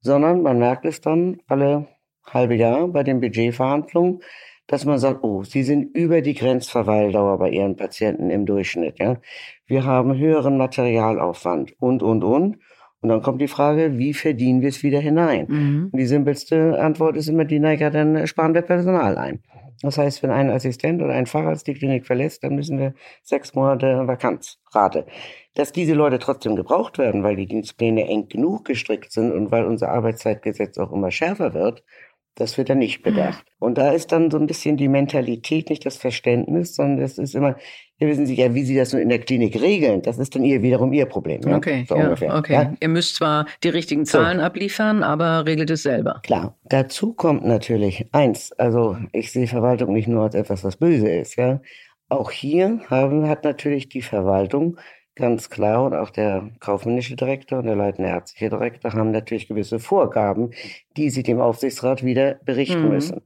[0.00, 1.86] sondern man merkt es dann alle
[2.26, 4.20] halbe Jahr bei den Budgetverhandlungen,
[4.66, 8.98] dass man sagt, oh, Sie sind über die Grenzverweildauer bei Ihren Patienten im Durchschnitt.
[8.98, 9.16] Ja?
[9.66, 12.58] Wir haben höheren Materialaufwand und, und, und.
[13.00, 15.46] Und dann kommt die Frage, wie verdienen wir es wieder hinein?
[15.48, 15.90] Mhm.
[15.92, 19.40] Die simpelste Antwort ist immer die, naja, dann sparen wir Personal ein.
[19.80, 23.54] Das heißt, wenn ein Assistent oder ein Facharzt die Klinik verlässt, dann müssen wir sechs
[23.54, 25.06] Monate Vakanzrate.
[25.54, 29.64] Dass diese Leute trotzdem gebraucht werden, weil die Dienstpläne eng genug gestrickt sind und weil
[29.64, 31.82] unser Arbeitszeitgesetz auch immer schärfer wird,
[32.34, 33.44] das wird dann nicht bedacht.
[33.44, 33.66] Mhm.
[33.66, 37.34] Und da ist dann so ein bisschen die Mentalität, nicht das Verständnis, sondern das ist
[37.34, 37.56] immer,
[37.98, 40.44] ja, wissen Sie ja, wie Sie das nun in der Klinik regeln, das ist dann
[40.44, 41.40] ihr wiederum Ihr Problem.
[41.42, 41.56] Ja?
[41.56, 42.34] Okay, so ja, ungefähr.
[42.34, 42.52] okay.
[42.52, 42.74] Ja?
[42.80, 44.44] Ihr müsst zwar die richtigen Zahlen so.
[44.44, 46.20] abliefern, aber regelt es selber.
[46.22, 46.56] Klar.
[46.64, 51.36] Dazu kommt natürlich eins, also ich sehe Verwaltung nicht nur als etwas, was böse ist,
[51.36, 51.60] ja.
[52.08, 54.76] Auch hier haben, hat natürlich die Verwaltung
[55.14, 55.84] Ganz klar.
[55.84, 60.52] Und auch der kaufmännische Direktor und der leitende ärztliche Direktor haben natürlich gewisse Vorgaben,
[60.96, 62.88] die sie dem Aufsichtsrat wieder berichten mhm.
[62.88, 63.22] müssen.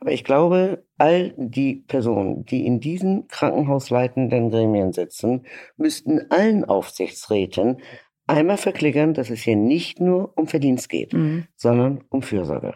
[0.00, 5.44] Aber ich glaube, all die Personen, die in diesen krankenhausleitenden Gremien sitzen,
[5.76, 7.82] müssten allen Aufsichtsräten
[8.26, 11.46] einmal verklickern, dass es hier nicht nur um Verdienst geht, mhm.
[11.54, 12.74] sondern um Fürsorge.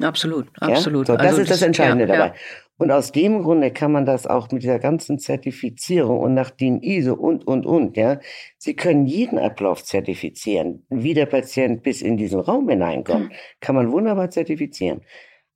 [0.00, 1.08] Absolut, absolut.
[1.08, 1.14] Ja?
[1.14, 2.26] So, das also ist das, das Entscheidende ja, dabei.
[2.28, 2.34] Ja.
[2.78, 6.80] Und aus dem Grunde kann man das auch mit dieser ganzen Zertifizierung und nach DIN
[6.80, 8.18] ISO und, und, und, ja.
[8.58, 10.84] Sie können jeden Ablauf zertifizieren.
[10.88, 13.36] Wie der Patient bis in diesen Raum hineinkommt, hm.
[13.60, 15.02] kann man wunderbar zertifizieren.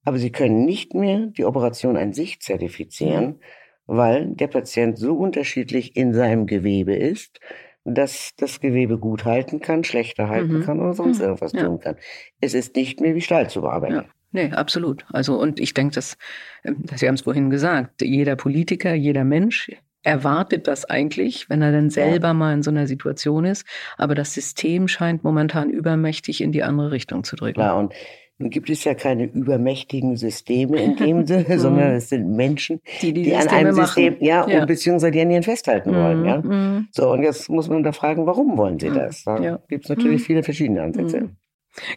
[0.04, 3.40] Aber Sie können nicht mehr die Operation an sich zertifizieren, hm.
[3.86, 7.40] weil der Patient so unterschiedlich in seinem Gewebe ist,
[7.86, 10.62] dass das Gewebe gut halten kann, schlechter halten mhm.
[10.64, 11.24] kann oder sonst mhm.
[11.24, 11.64] irgendwas ja.
[11.64, 11.96] tun kann.
[12.40, 13.94] Es ist nicht mehr wie Stahl zu bearbeiten.
[13.94, 14.04] Ja.
[14.32, 15.04] Nee, absolut.
[15.12, 16.16] Also, und ich denke, dass,
[16.64, 19.70] ähm, Sie haben es vorhin gesagt, jeder Politiker, jeder Mensch
[20.02, 22.34] erwartet das eigentlich, wenn er dann selber ja.
[22.34, 23.66] mal in so einer Situation ist.
[23.98, 27.54] Aber das System scheint momentan übermächtig in die andere Richtung zu drücken.
[27.54, 27.92] Klar, und
[28.38, 33.12] nun gibt es ja keine übermächtigen Systeme in dem Sinne, sondern es sind Menschen, die,
[33.12, 35.94] die, die an einem System, ja, ja, und beziehungsweise die an ihnen festhalten mhm.
[35.96, 36.42] wollen, ja.
[36.42, 36.88] Mhm.
[36.92, 38.94] So, und jetzt muss man da fragen, warum wollen sie mhm.
[38.94, 39.24] das?
[39.24, 39.58] Da ja.
[39.68, 40.24] gibt es natürlich mhm.
[40.24, 41.30] viele verschiedene Ansätze.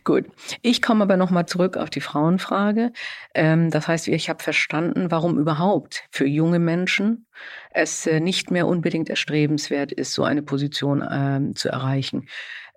[0.03, 0.25] Gut.
[0.61, 2.91] Ich komme aber nochmal zurück auf die Frauenfrage.
[3.33, 7.27] Ähm, das heißt, ich habe verstanden, warum überhaupt für junge Menschen
[7.71, 12.27] es äh, nicht mehr unbedingt erstrebenswert ist, so eine Position ähm, zu erreichen.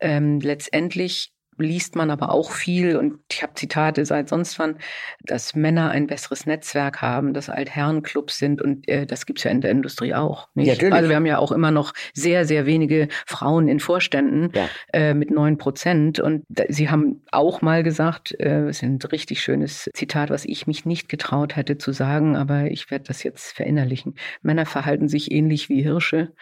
[0.00, 4.76] Ähm, letztendlich liest man aber auch viel und ich habe Zitate seit sonst wann,
[5.20, 9.60] dass Männer ein besseres Netzwerk haben, dass Altherrenclubs sind und äh, das gibt's ja in
[9.60, 10.48] der Industrie auch.
[10.54, 10.66] Nicht?
[10.66, 10.94] Ja, natürlich.
[10.94, 14.68] Also wir haben ja auch immer noch sehr, sehr wenige Frauen in Vorständen ja.
[14.92, 18.98] äh, mit neun Prozent und da, sie haben auch mal gesagt, äh, es ist ein
[19.10, 23.22] richtig schönes Zitat, was ich mich nicht getraut hätte zu sagen, aber ich werde das
[23.22, 24.14] jetzt verinnerlichen.
[24.42, 26.32] Männer verhalten sich ähnlich wie Hirsche,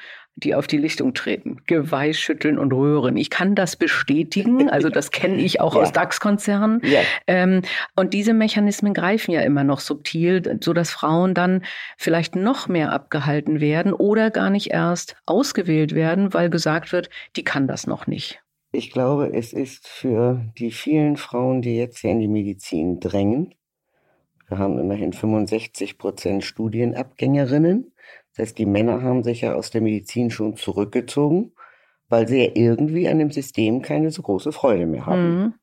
[0.40, 1.58] die auf die Lichtung treten.
[1.66, 3.16] Geweih schütteln und rühren.
[3.16, 4.68] Ich kann das bestätigen.
[4.70, 5.82] Also das kenne ich auch ja.
[5.82, 6.80] aus DAX-Konzernen.
[6.84, 7.00] Ja.
[7.26, 7.62] Ähm,
[7.96, 11.62] und diese Mechanismen greifen ja immer noch subtil, so dass Frauen dann
[11.96, 17.44] vielleicht noch mehr abgehalten werden oder gar nicht erst ausgewählt werden, weil gesagt wird, die
[17.44, 18.42] kann das noch nicht.
[18.72, 23.54] Ich glaube, es ist für die vielen Frauen, die jetzt hier in die Medizin drängen,
[24.50, 27.92] wir haben immerhin 65 Prozent Studienabgängerinnen,
[28.40, 31.52] heißt, die Männer haben sich ja aus der Medizin schon zurückgezogen,
[32.08, 35.38] weil sie ja irgendwie an dem System keine so große Freude mehr haben.
[35.38, 35.54] Mhm.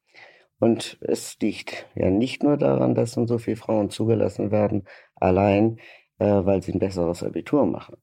[0.60, 4.86] Und es liegt ja nicht nur daran, dass nun so viele Frauen zugelassen werden,
[5.16, 5.78] allein
[6.20, 7.98] äh, weil sie ein besseres Abitur machen.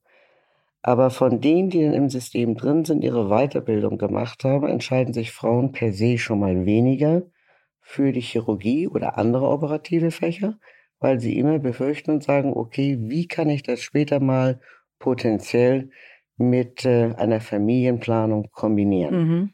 [0.81, 5.71] Aber von denen, die im System drin sind, ihre Weiterbildung gemacht haben, entscheiden sich Frauen
[5.71, 7.23] per se schon mal weniger
[7.81, 10.59] für die Chirurgie oder andere operative Fächer,
[11.05, 14.59] weil sie immer befürchten und sagen, okay, wie kann ich das später mal
[14.97, 15.91] potenziell
[16.35, 19.15] mit äh, einer Familienplanung kombinieren?
[19.15, 19.49] Mhm.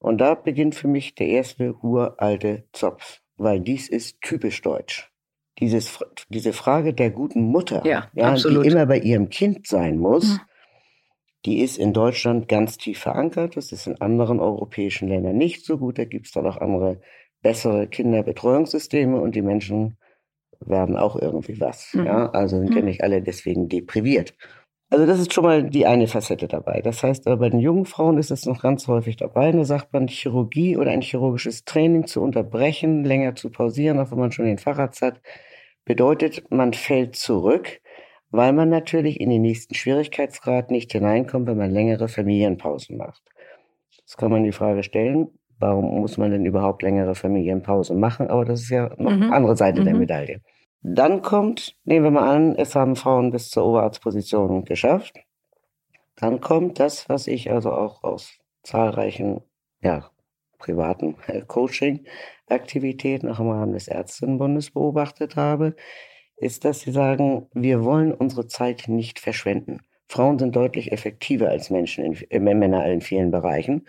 [0.00, 5.12] Und da beginnt für mich der erste uralte Zopf, weil dies ist typisch deutsch.
[5.60, 10.24] Dieses, diese Frage der guten Mutter, ja, ja die immer bei ihrem Kind sein muss,
[10.24, 10.40] mhm.
[11.44, 13.56] die ist in Deutschland ganz tief verankert.
[13.56, 15.98] Das ist in anderen europäischen Ländern nicht so gut.
[15.98, 17.00] Da gibt es dann auch andere,
[17.42, 19.98] bessere Kinderbetreuungssysteme und die Menschen
[20.60, 21.92] werden auch irgendwie was.
[21.94, 22.06] Mhm.
[22.06, 22.86] Ja, also sind ja Mhm.
[22.86, 24.34] nicht alle deswegen depriviert.
[24.88, 26.80] Also das ist schon mal die eine Facette dabei.
[26.80, 29.50] Das heißt, aber bei den jungen Frauen ist es noch ganz häufig dabei.
[29.50, 34.18] Da sagt man, Chirurgie oder ein chirurgisches Training zu unterbrechen, länger zu pausieren, auch wenn
[34.18, 35.20] man schon den Facharzt hat,
[35.84, 37.80] bedeutet, man fällt zurück,
[38.30, 43.22] weil man natürlich in den nächsten Schwierigkeitsgrad nicht hineinkommt, wenn man längere Familienpausen macht.
[43.90, 48.28] Jetzt kann man die Frage stellen, warum muss man denn überhaupt längere Familienpausen machen?
[48.28, 49.22] Aber das ist ja noch Mhm.
[49.24, 50.00] eine andere Seite der Mhm.
[50.00, 50.40] Medaille.
[50.82, 55.16] Dann kommt, nehmen wir mal an, es haben Frauen bis zur Oberarztposition geschafft.
[56.16, 59.42] Dann kommt das, was ich also auch aus zahlreichen,
[59.82, 60.10] ja,
[60.58, 65.74] privaten äh, Coaching-Aktivitäten auch im Rahmen des Ärztinnenbundes beobachtet habe,
[66.36, 69.80] ist, dass sie sagen, wir wollen unsere Zeit nicht verschwenden.
[70.08, 73.86] Frauen sind deutlich effektiver als Menschen in, äh, Männer in vielen Bereichen.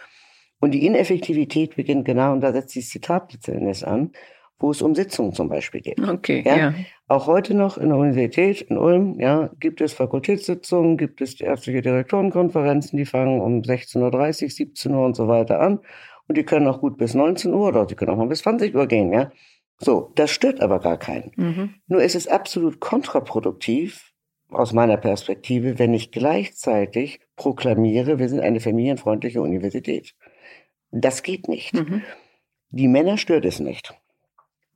[0.59, 4.11] Und die Ineffektivität beginnt genau, und da setzt die Zitat letzten Endes an,
[4.59, 6.01] wo es um Sitzungen zum Beispiel geht.
[6.01, 6.57] Okay, Ja.
[6.57, 6.73] ja.
[7.07, 11.43] Auch heute noch in der Universität in Ulm, ja, gibt es Fakultätssitzungen, gibt es die
[11.43, 15.79] ärztliche Direktorenkonferenzen, die fangen um 16.30 Uhr, 17 Uhr und so weiter an.
[16.27, 18.75] Und die können auch gut bis 19 Uhr oder die können auch mal bis 20
[18.75, 19.31] Uhr gehen, ja.
[19.79, 21.31] So, das stört aber gar keinen.
[21.35, 21.75] Mhm.
[21.87, 24.11] Nur ist es absolut kontraproduktiv,
[24.49, 30.15] aus meiner Perspektive, wenn ich gleichzeitig proklamiere, wir sind eine familienfreundliche Universität.
[30.91, 31.73] Das geht nicht.
[31.73, 32.01] Mhm.
[32.69, 33.93] Die Männer stört es nicht.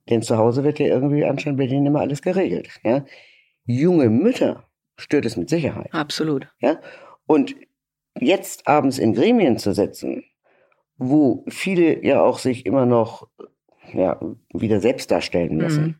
[0.08, 2.80] Denn zu Hause wird ja irgendwie anscheinend bei denen immer alles geregelt.
[2.82, 3.04] Ja?
[3.64, 4.64] Junge Mütter
[4.96, 5.92] stört es mit Sicherheit.
[5.92, 6.48] Absolut.
[6.60, 6.80] Ja?
[7.26, 7.54] Und
[8.18, 10.24] jetzt abends in Gremien zu sitzen,
[10.96, 13.28] wo viele ja auch sich immer noch
[13.92, 14.20] ja,
[14.52, 15.84] wieder selbst darstellen müssen.
[15.84, 15.94] Mhm.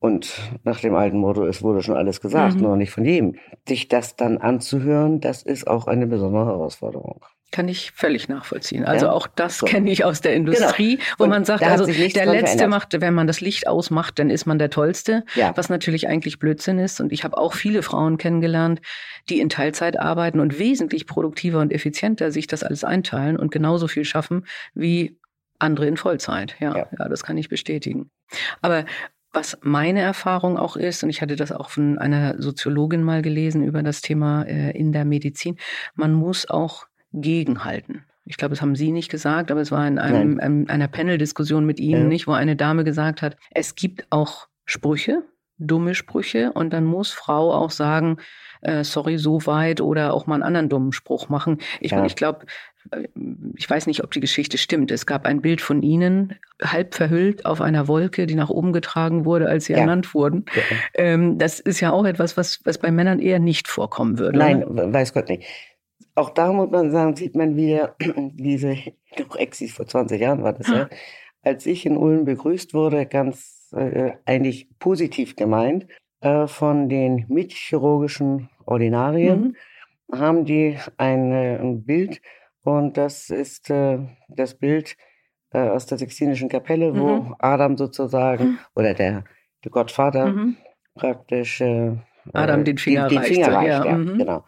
[0.00, 2.62] Und nach dem alten Motto, es wurde schon alles gesagt, Mhm.
[2.62, 3.36] nur nicht von jedem.
[3.66, 7.24] Sich das dann anzuhören, das ist auch eine besondere Herausforderung.
[7.50, 8.84] Kann ich völlig nachvollziehen.
[8.84, 9.12] Also Ja.
[9.12, 9.66] auch das So.
[9.66, 9.76] Genau.
[9.76, 13.26] kenne ich aus der Industrie, wo Und man sagt, also der Letzte macht, wenn man
[13.26, 15.56] das Licht ausmacht, dann ist man der Tollste, Ja.
[15.56, 17.00] was natürlich eigentlich Blödsinn ist.
[17.00, 18.80] Und ich habe auch viele Frauen kennengelernt,
[19.30, 23.88] die in Teilzeit arbeiten und wesentlich produktiver und effizienter sich das alles einteilen und genauso
[23.88, 25.18] viel schaffen wie
[25.58, 26.54] andere in Vollzeit.
[26.60, 26.86] Ja, ja.
[26.98, 27.08] Ja.
[27.08, 28.10] das kann ich bestätigen.
[28.60, 28.84] Aber
[29.32, 33.62] was meine Erfahrung auch ist, und ich hatte das auch von einer Soziologin mal gelesen
[33.64, 35.56] über das Thema äh, in der Medizin,
[35.94, 38.04] man muss auch gegenhalten.
[38.24, 41.64] Ich glaube, das haben Sie nicht gesagt, aber es war in einem, einem, einer Panel-Diskussion
[41.64, 42.08] mit Ihnen, Ja.
[42.08, 45.22] nicht, wo eine Dame gesagt hat, es gibt auch Sprüche,
[45.56, 48.18] dumme Sprüche, und dann muss Frau auch sagen,
[48.60, 51.58] äh, sorry, so weit oder auch mal einen anderen dummen Spruch machen.
[51.80, 52.04] Ich, Ja.
[52.04, 52.44] ich glaube,
[52.90, 53.08] äh,
[53.56, 54.90] ich weiß nicht, ob die Geschichte stimmt.
[54.90, 59.24] Es gab ein Bild von Ihnen, halb verhüllt auf einer Wolke, die nach oben getragen
[59.24, 59.78] wurde, als Sie Ja.
[59.80, 60.44] ernannt wurden.
[60.54, 60.62] Ja.
[60.94, 64.38] Ähm, das ist ja auch etwas, was, was bei Männern eher nicht vorkommen würde.
[64.38, 64.92] Nein, Oder?
[64.92, 65.44] weiß Gott nicht.
[66.18, 67.94] Auch da muss man sagen, sieht man wieder
[68.34, 68.76] diese
[69.18, 70.88] noch Exis vor 20 Jahren war das ja,
[71.42, 75.86] als ich in Ulm begrüßt wurde, ganz äh, eigentlich positiv gemeint,
[76.20, 79.54] äh, von den mitchirurgischen Ordinarien,
[80.08, 80.18] Mhm.
[80.18, 82.20] haben die ein, äh, ein Bild
[82.64, 84.96] und das ist äh, das Bild
[85.52, 87.34] äh, aus der Sixtinischen Kapelle, wo Mhm.
[87.38, 88.58] Adam sozusagen Mhm.
[88.74, 89.22] oder der,
[89.64, 90.56] der Gottvater Mhm.
[90.96, 91.62] praktisch
[92.32, 94.18] Adam den Finger den, den Finger reicht, ja, ja, mhm.
[94.18, 94.44] genau.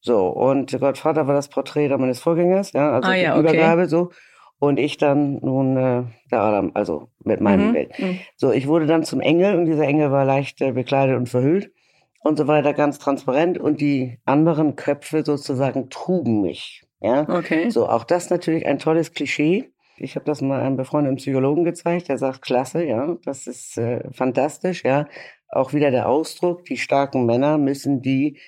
[0.00, 3.40] So, und Gottvater war das Porträt da meines Vorgängers, ja, also Ah, die ja, okay.
[3.40, 4.10] Übergabe so.
[4.58, 7.72] Und ich dann nun äh, der Adam, also mit meinem Mhm.
[7.72, 7.98] Bild.
[7.98, 8.18] Mhm.
[8.36, 11.70] So, ich wurde dann zum Engel und dieser Engel war leicht äh, bekleidet und verhüllt
[12.22, 13.56] und so weiter, ganz transparent.
[13.58, 16.84] Und die anderen Köpfe sozusagen trugen mich.
[17.00, 17.70] Ja, Okay.
[17.70, 19.70] so auch das natürlich ein tolles Klischee.
[19.96, 24.02] Ich habe das mal einem befreundeten Psychologen gezeigt, der sagt, klasse, ja, das ist äh,
[24.12, 25.06] fantastisch, ja.
[25.48, 28.38] Auch wieder der Ausdruck, die starken Männer müssen die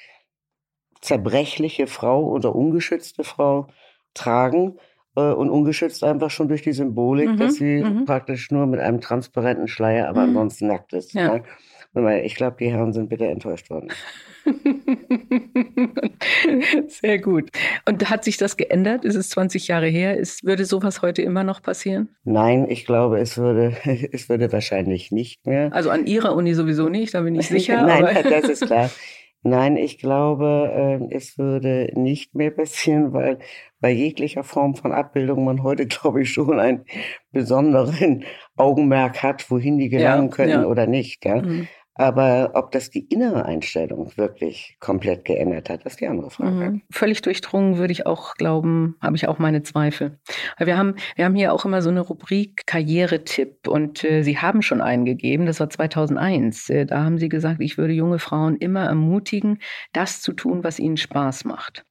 [1.03, 3.67] zerbrechliche Frau oder ungeschützte Frau
[4.15, 4.79] tragen
[5.17, 8.07] äh, und ungeschützt einfach schon durch die Symbolik, Mhm, dass sie mhm.
[8.07, 10.29] praktisch nur mit einem transparenten Schleier, aber Mhm.
[10.31, 11.12] ansonsten nackt ist.
[11.12, 11.41] Ja.
[11.95, 13.88] Und Ich glaube, die Herren sind bitter enttäuscht worden.
[16.88, 17.51] Sehr gut.
[17.87, 19.05] Und hat sich das geändert?
[19.05, 20.17] Ist es 20 Jahre her?
[20.17, 22.09] Ist, würde sowas heute immer noch passieren?
[22.25, 23.77] Nein, ich glaube, es würde,
[24.12, 25.71] es würde wahrscheinlich nicht mehr.
[25.73, 27.83] Also an Ihrer Uni sowieso nicht, da bin ich sicher.
[27.83, 28.91] Nein, das ist klar.
[29.45, 30.71] Nein, ich glaube,
[31.11, 33.39] äh, es würde nicht mehr passieren, weil
[33.81, 36.85] bei jeglicher Form von Abbildung man heute, glaube ich, schon einen
[37.33, 38.25] besonderen
[38.57, 40.67] Augenmerk hat, wohin die gelangen Ja, könnten ja.
[40.67, 41.25] oder nicht.
[41.25, 41.43] Ja?
[41.43, 41.69] Mhm.
[41.95, 46.51] Aber ob das die innere Einstellung wirklich komplett geändert hat, ist die andere Frage.
[46.51, 46.83] Mhm.
[46.91, 50.19] Völlig durchdrungen würde ich auch glauben, habe ich auch meine Zweifel.
[50.57, 54.39] Weil Wir haben, wir haben hier auch immer so eine Rubrik Karrieretipp und äh, Sie
[54.39, 56.71] haben schon einen gegeben, das war 2001.
[56.71, 59.59] Äh, da haben Sie gesagt, ich würde junge Frauen immer ermutigen,
[59.93, 61.85] das zu tun, was ihnen Spaß macht.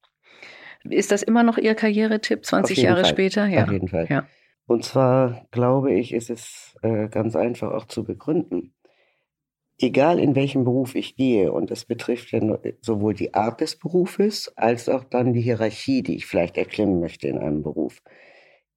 [0.82, 3.10] Ist das immer noch Ihr Karrieretipp 20 jeden Jahre Fall.
[3.10, 3.46] später?
[3.46, 3.64] Ja.
[3.64, 4.06] Auf jeden Fall.
[4.10, 4.26] Ja.
[4.66, 8.74] Und zwar glaube ich, ist es äh, ganz einfach auch zu begründen.
[9.82, 12.40] Egal in welchem Beruf ich gehe, und das betrifft ja
[12.80, 17.28] sowohl die Art des Berufes als auch dann die Hierarchie, die ich vielleicht erklimmen möchte
[17.28, 18.02] in einem Beruf,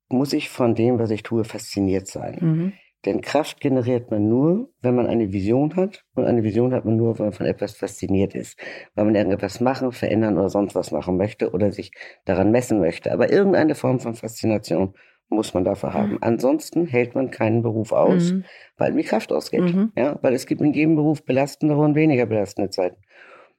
[0.10, 2.38] muss ich von dem, was ich tue, fasziniert sein.
[2.42, 2.74] Mhm.
[3.06, 6.04] Denn Kraft generiert man nur, wenn man eine Vision hat.
[6.16, 8.60] Und eine Vision hat man nur, wenn man von etwas fasziniert ist.
[8.96, 11.92] Weil man irgendetwas machen, verändern oder sonst was machen möchte oder sich
[12.26, 13.12] daran messen möchte.
[13.12, 14.96] Aber irgendeine Form von Faszination
[15.30, 16.14] muss man dafür haben.
[16.14, 16.18] Mhm.
[16.22, 18.46] Ansonsten hält man keinen Beruf aus, mhm.
[18.78, 19.62] weil mir Kraft ausgeht.
[19.62, 19.92] Mhm.
[19.96, 22.98] Ja, weil es gibt in jedem Beruf belastendere und weniger belastende Zeiten.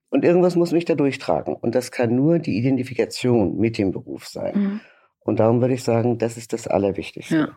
[0.09, 1.55] Und irgendwas muss mich da durchtragen.
[1.55, 4.59] Und das kann nur die Identifikation mit dem Beruf sein.
[4.59, 4.81] Mhm.
[5.21, 7.37] Und darum würde ich sagen, das ist das Allerwichtigste.
[7.37, 7.49] Ja.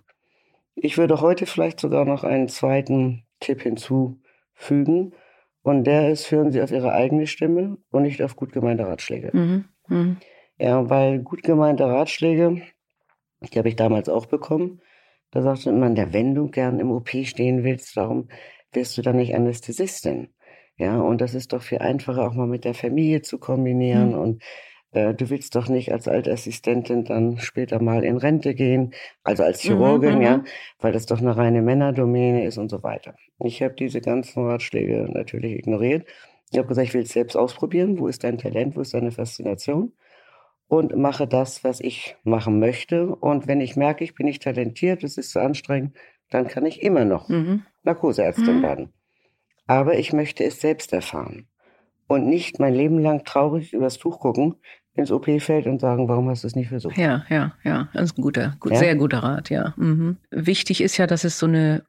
[0.76, 5.14] Ich würde heute vielleicht sogar noch einen zweiten Tipp hinzufügen.
[5.62, 9.30] Und der ist, hören Sie auf Ihre eigene Stimme und nicht auf gut gemeinte Ratschläge.
[9.34, 9.66] Mhm.
[9.88, 10.18] Mhm.
[10.58, 12.62] Ja, weil gut gemeinte Ratschläge,
[13.42, 14.82] die habe ich damals auch bekommen.
[15.32, 18.30] Da sagte man, der, wenn du gern im OP stehen willst, warum
[18.72, 20.30] wirst du dann nicht Anästhesistin?
[20.78, 24.12] Ja, und das ist doch viel einfacher, auch mal mit der Familie zu kombinieren.
[24.12, 24.20] Mhm.
[24.20, 24.44] Und
[24.92, 29.64] äh, du willst doch nicht als Altassistentin dann später mal in Rente gehen, also als
[29.64, 30.44] mhm, Chirurgin, mhm, ja,
[30.80, 33.16] weil das doch eine reine Männerdomäne ist und so weiter.
[33.40, 36.08] Ich habe diese ganzen Ratschläge natürlich ignoriert.
[36.52, 38.00] Ich habe gesagt, ich will es selbst ausprobieren.
[38.00, 38.76] Wo ist dein Talent?
[38.76, 39.94] Wo ist deine Faszination?
[40.70, 43.08] Und mache das, was ich machen möchte.
[43.08, 45.96] Und wenn ich merke, ich bin nicht talentiert, es ist zu anstrengend,
[46.30, 47.64] dann kann ich immer noch mhm.
[47.84, 48.62] Narkoseärztin mhm.
[48.62, 48.94] werden.
[49.66, 51.48] Aber ich möchte es selbst erfahren
[52.08, 54.56] und nicht mein Leben lang traurig übers Tuch gucken,
[54.94, 56.98] ins OP-Feld und sagen, warum hast du es nicht versucht?
[56.98, 58.78] Ja, ja, ja, das ist ein guter, gut, ja?
[58.80, 59.74] sehr guter Rat, ja.
[59.78, 60.18] Mhm.
[60.30, 61.84] Wichtig ist ja, dass es so eine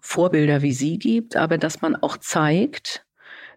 [0.00, 3.06] Vorbilder wie Sie gibt, aber dass man auch zeigt,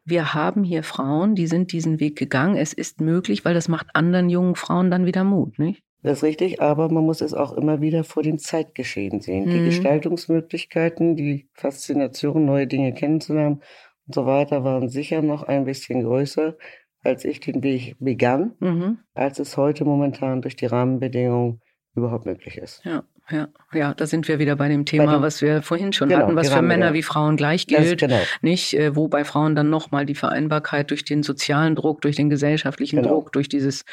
[0.06, 2.56] wir haben hier Frauen, die sind diesen Weg gegangen.
[2.56, 5.84] Es ist möglich, weil das macht anderen jungen Frauen dann wieder Mut, nicht?
[6.02, 9.46] Das ist richtig, aber man muss es auch immer wieder vor dem Zeitgeschehen sehen.
[9.46, 9.52] Mhm.
[9.52, 13.62] Die Gestaltungsmöglichkeiten, die Faszination, neue Dinge kennenzulernen
[14.08, 16.58] und so weiter, waren sicher noch ein bisschen größer,
[17.04, 19.00] als ich den Weg begann, mhm.
[19.13, 21.62] als es heute momentan durch die Rahmenbedingungen
[21.96, 22.84] überhaupt möglich ist.
[22.84, 25.94] Ja ja, ja, da sind wir wieder bei dem Thema, bei dem, was wir vorhin
[25.94, 26.94] schon genau, hatten, was für Männer ja.
[26.94, 28.20] wie Frauen gleich gilt, genau.
[28.42, 32.30] nicht, äh, wo bei Frauen dann nochmal die Vereinbarkeit durch den sozialen Druck, durch den
[32.30, 33.10] gesellschaftlichen genau.
[33.10, 33.86] Druck, durch dieses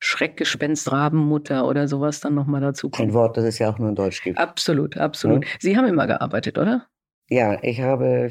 [0.00, 3.08] Schreckgespenst Rabenmutter oder sowas dann nochmal dazu kommt.
[3.08, 4.38] Ein Wort, das es ja auch nur in Deutsch gibt.
[4.38, 5.46] Absolut, absolut.
[5.46, 5.50] Ja?
[5.60, 6.86] Sie haben immer gearbeitet, oder?
[7.28, 8.28] Ja, ich habe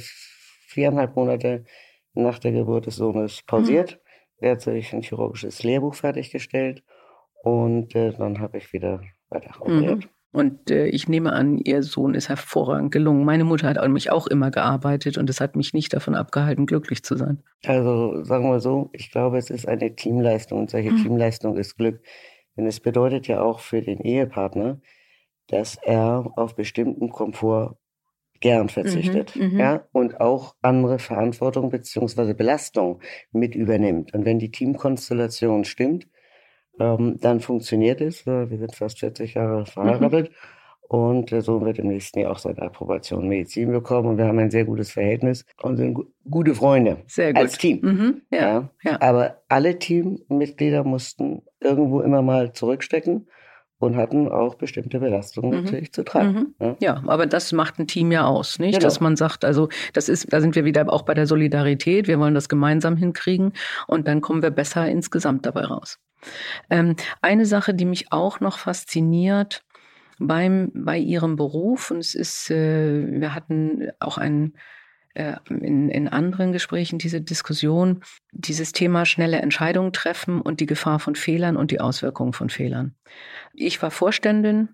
[0.67, 1.65] viereinhalb Monate
[2.13, 3.93] nach der Geburt des Sohnes pausiert.
[3.93, 4.45] Mhm.
[4.45, 6.83] Er hat sich ein chirurgisches Lehrbuch fertiggestellt
[7.43, 10.05] und äh, dann habe ich wieder weiter operiert.
[10.05, 10.09] Mhm.
[10.33, 13.23] Und äh, ich nehme an, ihr Sohn ist hervorragend gelungen.
[13.23, 16.65] Meine Mutter hat an mich auch immer gearbeitet und es hat mich nicht davon abgehalten,
[16.65, 17.43] glücklich zu sein.
[17.65, 21.03] Also sagen wir so, ich glaube, es ist eine Teamleistung und solche mhm.
[21.03, 22.01] Teamleistung ist Glück.
[22.57, 24.81] Denn es bedeutet ja auch für den Ehepartner,
[25.47, 27.77] dass er auf bestimmten Komfort
[28.39, 29.59] gern verzichtet, mhm, mhm.
[29.59, 34.13] ja, und auch andere Verantwortung beziehungsweise Belastung mit übernimmt.
[34.15, 36.07] Und wenn die Teamkonstellation stimmt,
[36.79, 38.25] ähm, dann funktioniert es.
[38.25, 40.29] Wir sind fast 40 Jahre verheiratet.
[40.29, 40.35] Mhm.
[40.93, 44.09] Und der Sohn wird im nächsten Jahr auch seine Approbation Medizin bekommen.
[44.09, 45.97] Und wir haben ein sehr gutes Verhältnis und sind
[46.29, 46.97] gute Freunde.
[47.07, 47.41] Sehr gut.
[47.41, 47.79] Als Team.
[47.81, 48.69] Mhm, ja, ja.
[48.83, 53.27] ja, Aber alle Teammitglieder mussten irgendwo immer mal zurückstecken
[53.79, 55.63] und hatten auch bestimmte Belastungen mhm.
[55.63, 56.53] natürlich zu tragen.
[56.59, 56.65] Mhm.
[56.65, 56.75] Ja.
[56.79, 57.03] ja.
[57.07, 58.75] aber das macht ein Team ja aus, nicht?
[58.75, 58.83] Genau.
[58.83, 62.07] Dass man sagt, also das ist, da sind wir wieder auch bei der Solidarität.
[62.07, 63.53] Wir wollen das gemeinsam hinkriegen
[63.87, 65.99] und dann kommen wir besser insgesamt dabei raus.
[66.69, 69.63] Ähm, eine Sache, die mich auch noch fasziniert
[70.19, 74.53] beim, bei Ihrem Beruf, und es ist, äh, wir hatten auch ein,
[75.13, 80.99] äh, in, in anderen Gesprächen diese Diskussion, dieses Thema schnelle Entscheidungen treffen und die Gefahr
[80.99, 82.95] von Fehlern und die Auswirkungen von Fehlern.
[83.53, 84.69] Ich war Vorständin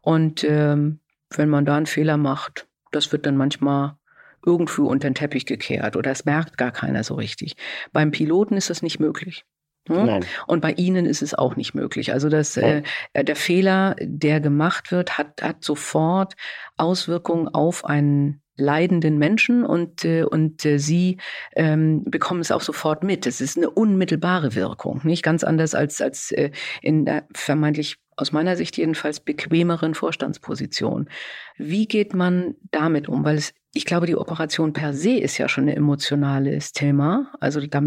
[0.00, 3.96] und ähm, wenn man da einen Fehler macht, das wird dann manchmal
[4.44, 7.56] irgendwo unter den Teppich gekehrt oder es merkt gar keiner so richtig.
[7.92, 9.44] Beim Piloten ist das nicht möglich.
[9.90, 10.06] Hm?
[10.06, 10.24] Nein.
[10.46, 12.12] Und bei Ihnen ist es auch nicht möglich.
[12.12, 12.82] Also das, äh,
[13.14, 16.34] der Fehler, der gemacht wird, hat, hat sofort
[16.76, 21.16] Auswirkungen auf einen leidenden Menschen und, äh, und äh, sie
[21.56, 23.26] ähm, bekommen es auch sofort mit.
[23.26, 26.50] Es ist eine unmittelbare Wirkung, nicht ganz anders als, als äh,
[26.82, 31.08] in der vermeintlich aus meiner Sicht jedenfalls bequemeren Vorstandsposition.
[31.56, 33.24] Wie geht man damit um?
[33.24, 37.32] Weil es, ich glaube, die Operation per se ist ja schon ein emotionales Thema.
[37.40, 37.80] Also da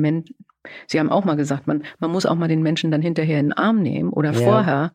[0.88, 3.48] Sie haben auch mal gesagt, man, man muss auch mal den Menschen dann hinterher in
[3.48, 4.40] den Arm nehmen oder ja.
[4.40, 4.94] vorher.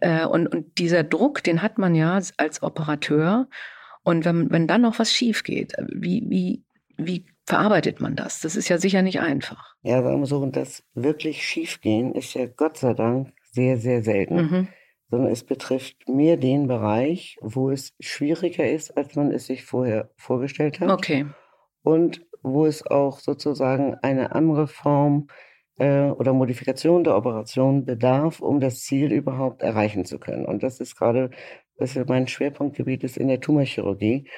[0.00, 3.48] Äh, und, und dieser Druck, den hat man ja als Operateur.
[4.02, 6.64] Und wenn, wenn dann noch was schief geht, wie, wie,
[6.96, 8.40] wie verarbeitet man das?
[8.40, 9.74] Das ist ja sicher nicht einfach.
[9.82, 14.02] Ja, sagen wir so, und das wirklich schiefgehen ist ja Gott sei Dank sehr, sehr
[14.02, 14.36] selten.
[14.36, 14.68] Mhm.
[15.10, 20.10] Sondern es betrifft mehr den Bereich, wo es schwieriger ist, als man es sich vorher
[20.16, 20.90] vorgestellt hat.
[20.90, 21.24] Okay
[21.88, 25.28] und wo es auch sozusagen eine andere Form
[25.78, 30.46] äh, oder Modifikation der Operation bedarf, um das Ziel überhaupt erreichen zu können.
[30.46, 31.30] Und das ist gerade,
[31.76, 34.28] was mein Schwerpunktgebiet ist in der Tumorchirurgie,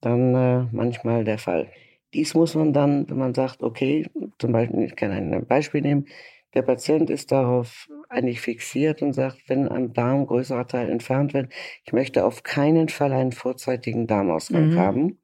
[0.00, 1.68] dann äh, manchmal der Fall.
[2.12, 4.06] Dies muss man dann, wenn man sagt, okay,
[4.38, 6.06] zum Beispiel, ich kann ein Beispiel nehmen,
[6.54, 11.52] der Patient ist darauf eigentlich fixiert und sagt, wenn ein Darm größerer Teil entfernt wird,
[11.84, 14.78] ich möchte auf keinen Fall einen vorzeitigen Darmausgang mhm.
[14.78, 15.19] haben.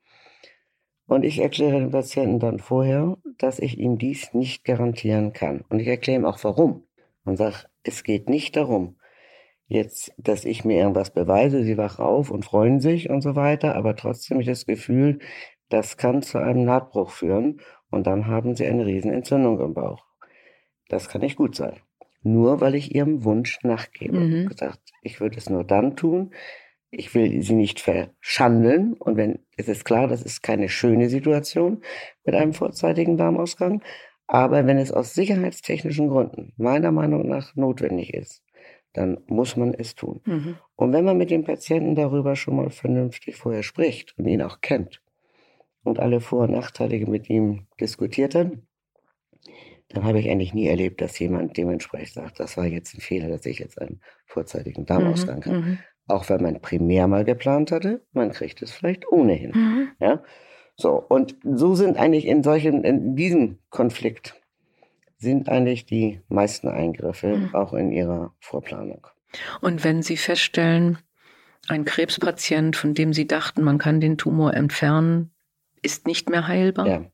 [1.07, 5.65] Und ich erkläre dem Patienten dann vorher, dass ich ihm dies nicht garantieren kann.
[5.69, 6.85] Und ich erkläre ihm auch warum.
[7.25, 8.97] Und sage, es geht nicht darum,
[9.69, 13.75] jetzt, dass ich mir irgendwas beweise, sie wachen auf und freuen sich und so weiter,
[13.75, 15.19] aber trotzdem ich das Gefühl,
[15.69, 20.05] das kann zu einem Nahtbruch führen und dann haben sie eine Riesenentzündung im Bauch.
[20.89, 21.77] Das kann nicht gut sein.
[22.23, 24.19] Nur weil ich ihrem Wunsch nachgebe.
[24.19, 24.49] Mhm.
[24.49, 26.33] gesagt, ich würde es nur dann tun.
[26.91, 28.95] Ich will sie nicht verschandeln.
[28.95, 31.83] Und wenn, es ist klar, das ist keine schöne Situation
[32.25, 33.83] mit einem vorzeitigen Darmausgang.
[34.27, 38.43] Aber wenn es aus sicherheitstechnischen Gründen meiner Meinung nach notwendig ist,
[38.93, 40.21] dann muss man es tun.
[40.25, 40.57] Mhm.
[40.75, 44.61] Und wenn man mit dem Patienten darüber schon mal vernünftig vorher spricht und ihn auch
[44.61, 45.03] kennt
[45.85, 48.53] und alle Vor- und Nachteile mit ihm diskutiert hat,
[49.89, 53.29] dann habe ich eigentlich nie erlebt, dass jemand dementsprechend sagt, das war jetzt ein Fehler,
[53.29, 55.59] dass ich jetzt einen vorzeitigen Darmausgang mhm, habe.
[55.59, 55.79] Mhm.
[56.09, 59.51] Auch wenn man primär mal geplant hatte, man kriegt es vielleicht ohnehin.
[59.51, 59.89] Mhm.
[59.99, 60.23] Ja?
[60.77, 64.35] So, und so sind eigentlich in solchen, in diesem Konflikt
[65.19, 67.55] sind eigentlich die meisten Eingriffe mhm.
[67.55, 69.07] auch in ihrer Vorplanung.
[69.61, 70.99] Und wenn Sie feststellen,
[71.69, 75.33] ein Krebspatient, von dem Sie dachten, man kann den Tumor entfernen,
[75.83, 76.87] ist nicht mehr heilbar?
[76.87, 77.05] Ja.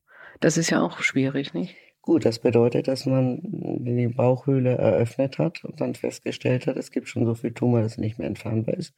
[0.40, 1.76] Das ist ja auch schwierig, nicht?
[2.03, 7.09] Gut, das bedeutet, dass man die Bauchhöhle eröffnet hat und dann festgestellt hat, es gibt
[7.09, 8.92] schon so viel Tumor, dass es nicht mehr entfernbar ist.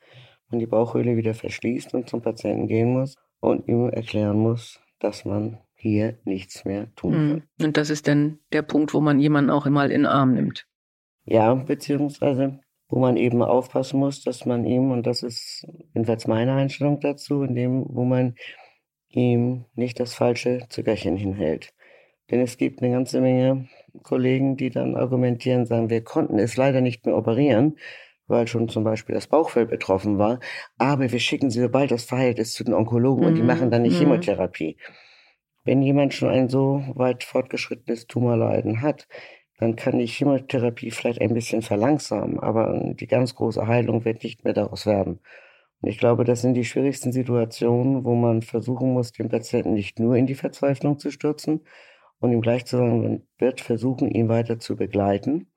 [0.49, 5.27] Man die Bauchhöhle wieder verschließt und zum Patienten gehen muss und ihm erklären muss, dass
[5.27, 7.31] man hier nichts mehr tun hm.
[7.59, 7.67] kann.
[7.67, 10.67] Und das ist dann der Punkt, wo man jemanden auch mal in den Arm nimmt.
[11.27, 16.55] Ja, beziehungsweise wo man eben aufpassen muss, dass man ihm, und das ist jedenfalls meine
[16.55, 18.35] Einstellung dazu, in dem, wo man
[19.09, 21.74] ihm nicht das falsche Zuckerchen hinhält.
[22.31, 23.69] Denn es gibt eine ganze Menge
[24.03, 27.77] Kollegen, die dann argumentieren, sagen, wir konnten es leider nicht mehr operieren,
[28.27, 30.41] weil schon zum Beispiel das Bauchfell betroffen war.
[30.79, 33.29] Aber wir schicken sie, sobald das verheilt ist, zu den Onkologen mhm.
[33.29, 33.49] und die mhm.
[33.49, 33.99] machen dann eine mhm.
[33.99, 34.79] Chemotherapie.
[35.65, 39.07] Wenn jemand schon ein so weit fortgeschrittenes Tumorleiden hat,
[39.59, 44.45] dann kann die Chemotherapie vielleicht ein bisschen verlangsamen, aber die ganz große Heilung wird nicht
[44.45, 45.21] mehr daraus werden.
[45.81, 50.01] Und ich glaube, das sind die schwierigsten Situationen, wo man versuchen muss, den Patienten nicht
[50.01, 51.61] nur in die Verzweiflung zu stürzen,
[52.21, 55.49] und ihm gleich zu sagen, man wird versuchen, ihn weiter zu begleiten.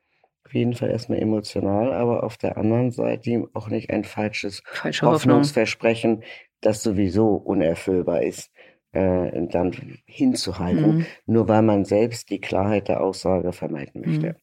[0.45, 4.63] Auf jeden Fall erstmal emotional, aber auf der anderen Seite ihm auch nicht ein falsches
[4.65, 6.29] Falsche Hoffnungsversprechen, Hoffnung.
[6.61, 8.51] das sowieso unerfüllbar ist,
[8.93, 11.05] äh, dann hinzuhalten, mhm.
[11.25, 14.27] nur weil man selbst die Klarheit der Aussage vermeiden möchte.
[14.27, 14.35] Mhm.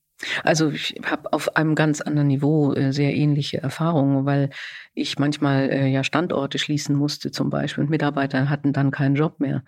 [0.42, 4.50] Also ich habe auf einem ganz anderen Niveau äh, sehr ähnliche Erfahrungen, weil
[4.94, 9.40] ich manchmal äh, ja Standorte schließen musste zum Beispiel und Mitarbeiter hatten dann keinen Job
[9.40, 9.62] mehr.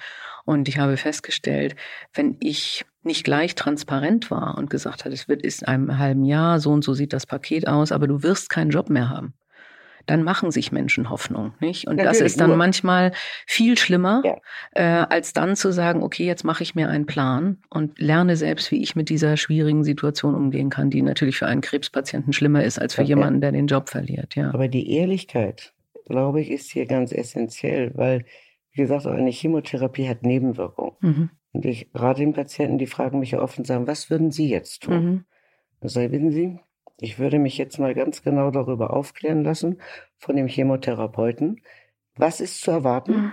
[0.45, 1.77] Und ich habe festgestellt,
[2.15, 6.25] wenn ich nicht gleich transparent war und gesagt hat, es wird ist in einem halben
[6.25, 9.35] Jahr, so und so sieht das Paket aus, aber du wirst keinen Job mehr haben
[10.07, 11.87] dann machen sich Menschen Hoffnung, nicht?
[11.87, 12.57] Und Natürlich, das ist dann nur.
[12.57, 13.13] manchmal
[13.47, 14.37] viel schlimmer, ja.
[14.73, 18.71] äh, als dann zu sagen, okay, jetzt mache ich mir einen Plan und lerne selbst,
[18.71, 22.79] wie ich mit dieser schwierigen Situation umgehen kann, die natürlich für einen Krebspatienten schlimmer ist
[22.79, 23.11] als für okay.
[23.11, 24.37] jemanden, der den Job verliert.
[24.37, 24.53] Ja.
[24.55, 25.75] Aber die Ehrlichkeit,
[26.07, 28.25] glaube ich, ist hier ganz essentiell, weil,
[28.73, 30.93] wie gesagt, auch eine Chemotherapie hat Nebenwirkungen.
[31.01, 31.31] Mhm.
[31.53, 34.49] Und ich rate den Patienten, die fragen mich ja oft und sagen, was würden Sie
[34.49, 35.05] jetzt tun?
[35.05, 35.25] Mhm.
[35.89, 36.59] Sei, wissen Sie,
[37.01, 39.81] ich würde mich jetzt mal ganz genau darüber aufklären lassen
[40.17, 41.61] von dem Chemotherapeuten.
[42.17, 43.13] Was ist zu erwarten?
[43.13, 43.33] Mhm.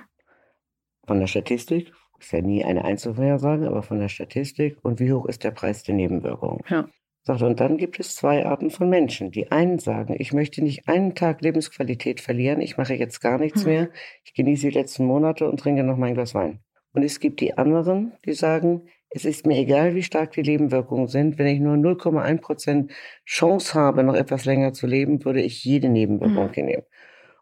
[1.05, 5.25] Von der Statistik, ist ja nie eine Einzelvorhersage, aber von der Statistik und wie hoch
[5.25, 6.61] ist der Preis der Nebenwirkungen?
[6.69, 6.87] Ja.
[7.25, 9.31] Sagt, und dann gibt es zwei Arten von Menschen.
[9.31, 13.63] Die einen sagen, ich möchte nicht einen Tag Lebensqualität verlieren, ich mache jetzt gar nichts
[13.63, 13.69] mhm.
[13.69, 13.89] mehr,
[14.23, 16.59] ich genieße die letzten Monate und trinke noch mein Glas Wein.
[16.93, 21.07] Und es gibt die anderen, die sagen, es ist mir egal, wie stark die Nebenwirkungen
[21.07, 21.37] sind.
[21.37, 22.91] Wenn ich nur 0,1 Prozent
[23.25, 26.65] Chance habe, noch etwas länger zu leben, würde ich jede Nebenwirkung mhm.
[26.65, 26.83] nehmen.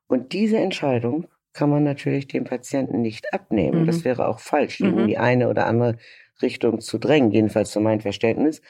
[0.07, 3.84] Und diese Entscheidung kann man natürlich dem Patienten nicht abnehmen.
[3.84, 3.88] Mhm.
[3.88, 4.99] Das wäre auch falsch, ihn mhm.
[4.99, 5.97] in die eine oder andere
[6.41, 8.61] Richtung zu drängen, jedenfalls zu meinem Verständnis.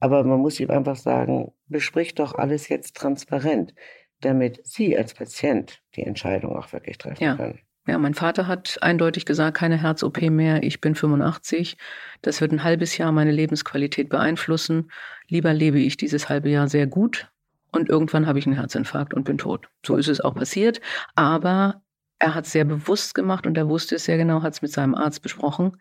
[0.00, 3.74] Aber man muss ihm einfach sagen, besprich doch alles jetzt transparent,
[4.20, 7.36] damit Sie als Patient die Entscheidung auch wirklich treffen ja.
[7.36, 7.60] können.
[7.88, 11.78] Ja, mein Vater hat eindeutig gesagt, keine Herz-OP mehr, ich bin 85.
[12.20, 14.90] Das wird ein halbes Jahr meine Lebensqualität beeinflussen.
[15.26, 17.30] Lieber lebe ich dieses halbe Jahr sehr gut
[17.72, 19.68] und irgendwann habe ich einen Herzinfarkt und bin tot.
[19.86, 20.82] So ist es auch passiert.
[21.14, 21.80] Aber
[22.18, 24.70] er hat es sehr bewusst gemacht und er wusste es sehr genau, hat es mit
[24.70, 25.78] seinem Arzt besprochen.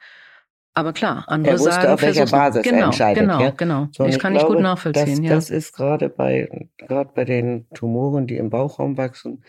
[0.73, 3.23] Aber klar, andere er wusste, sagen, auf welcher Basis genau, er entscheidet.
[3.23, 3.49] Genau, ja?
[3.49, 3.87] genau.
[3.91, 5.23] So, das kann ich glaube, gut nachvollziehen.
[5.23, 5.35] Das, ja.
[5.35, 9.43] das ist gerade bei, gerade bei den Tumoren, die im Bauchraum wachsen,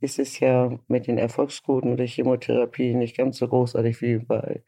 [0.00, 4.62] ist es ja mit den Erfolgsquoten der Chemotherapie nicht ganz so großartig wie bei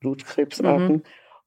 [0.00, 0.96] Blutkrebsarten.
[0.96, 1.02] Mhm.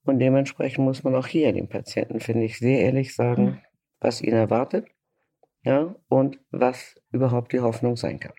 [0.05, 3.59] Und dementsprechend muss man auch hier dem Patienten, finde ich, sehr ehrlich sagen, Mhm.
[3.99, 4.87] was ihn erwartet,
[5.63, 8.33] ja, und was überhaupt die Hoffnung sein kann.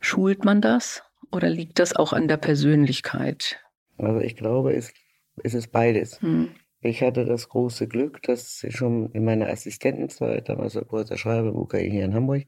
[0.00, 3.60] Schult man das oder liegt das auch an der Persönlichkeit?
[3.98, 4.94] Also ich glaube, es,
[5.42, 6.20] es ist beides.
[6.22, 6.50] Hm.
[6.80, 11.56] Ich hatte das große Glück, dass schon in meiner Assistentenzeit, damals war Professor Schreiber im
[11.56, 12.44] UKI hier in Hamburg,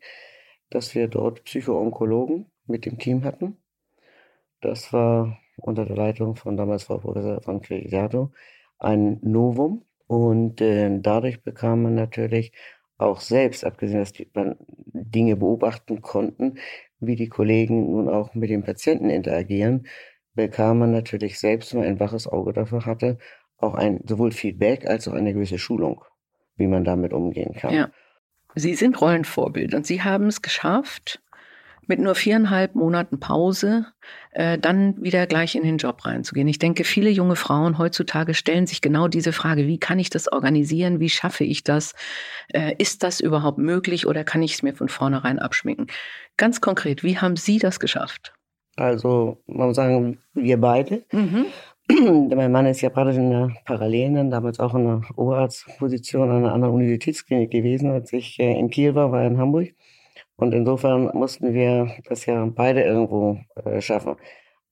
[0.71, 3.57] dass wir dort Psychoonkologen mit dem Team hatten.
[4.61, 8.33] Das war unter der Leitung von damals Frau Professor von Crediato
[8.79, 9.85] ein Novum.
[10.07, 12.53] Und äh, dadurch bekam man natürlich
[12.99, 16.59] auch selbst, abgesehen, dass man Dinge beobachten konnten,
[16.99, 19.87] wie die Kollegen nun auch mit den Patienten interagieren,
[20.35, 23.19] bekam man natürlich selbst, wenn man ein waches Auge dafür hatte,
[23.57, 26.05] auch ein sowohl Feedback als auch eine gewisse Schulung,
[26.57, 27.75] wie man damit umgehen kann.
[27.75, 27.91] Ja.
[28.55, 31.21] Sie sind Rollenvorbild und Sie haben es geschafft,
[31.91, 33.87] mit nur viereinhalb Monaten Pause
[34.31, 36.47] äh, dann wieder gleich in den Job reinzugehen.
[36.47, 40.31] Ich denke, viele junge Frauen heutzutage stellen sich genau diese Frage, wie kann ich das
[40.31, 41.95] organisieren, wie schaffe ich das,
[42.55, 45.89] äh, ist das überhaupt möglich oder kann ich es mir von vornherein abschminken?
[46.37, 48.33] Ganz konkret, wie haben Sie das geschafft?
[48.77, 51.03] Also man muss sagen, wir beide.
[51.13, 51.47] Mhm.
[52.37, 56.53] mein Mann ist ja gerade in der Parallelen, damals auch in der Oberarztposition an einer
[56.53, 59.75] anderen Universitätsklinik gewesen, als ich äh, in Kiel war, war er in Hamburg.
[60.37, 64.17] Und insofern mussten wir das ja beide irgendwo äh, schaffen.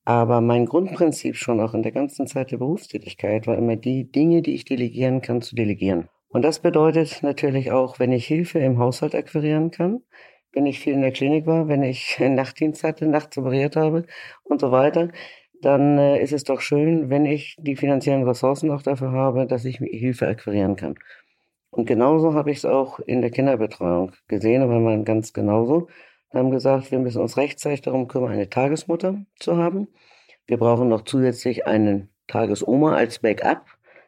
[0.05, 4.43] Aber mein Grundprinzip schon auch in der ganzen Zeit der Berufstätigkeit war immer die Dinge,
[4.43, 6.09] die ich delegieren kann, zu delegieren.
[6.29, 10.03] Und das bedeutet natürlich auch, wenn ich Hilfe im Haushalt akquirieren kann,
[10.53, 14.05] wenn ich viel in der Klinik war, wenn ich Nachtdienst hatte, nachts operiert habe
[14.45, 15.11] und so weiter,
[15.63, 19.65] dann äh, ist es doch schön, wenn ich die finanziellen Ressourcen auch dafür habe, dass
[19.65, 20.97] ich Hilfe akquirieren kann.
[21.71, 25.89] Und genauso habe ich es auch in der Kinderbetreuung gesehen, aber man ganz genauso.
[26.31, 29.89] Wir haben gesagt, wir müssen uns rechtzeitig darum kümmern, eine Tagesmutter zu haben.
[30.47, 33.65] Wir brauchen noch zusätzlich einen Tagesoma als Backup,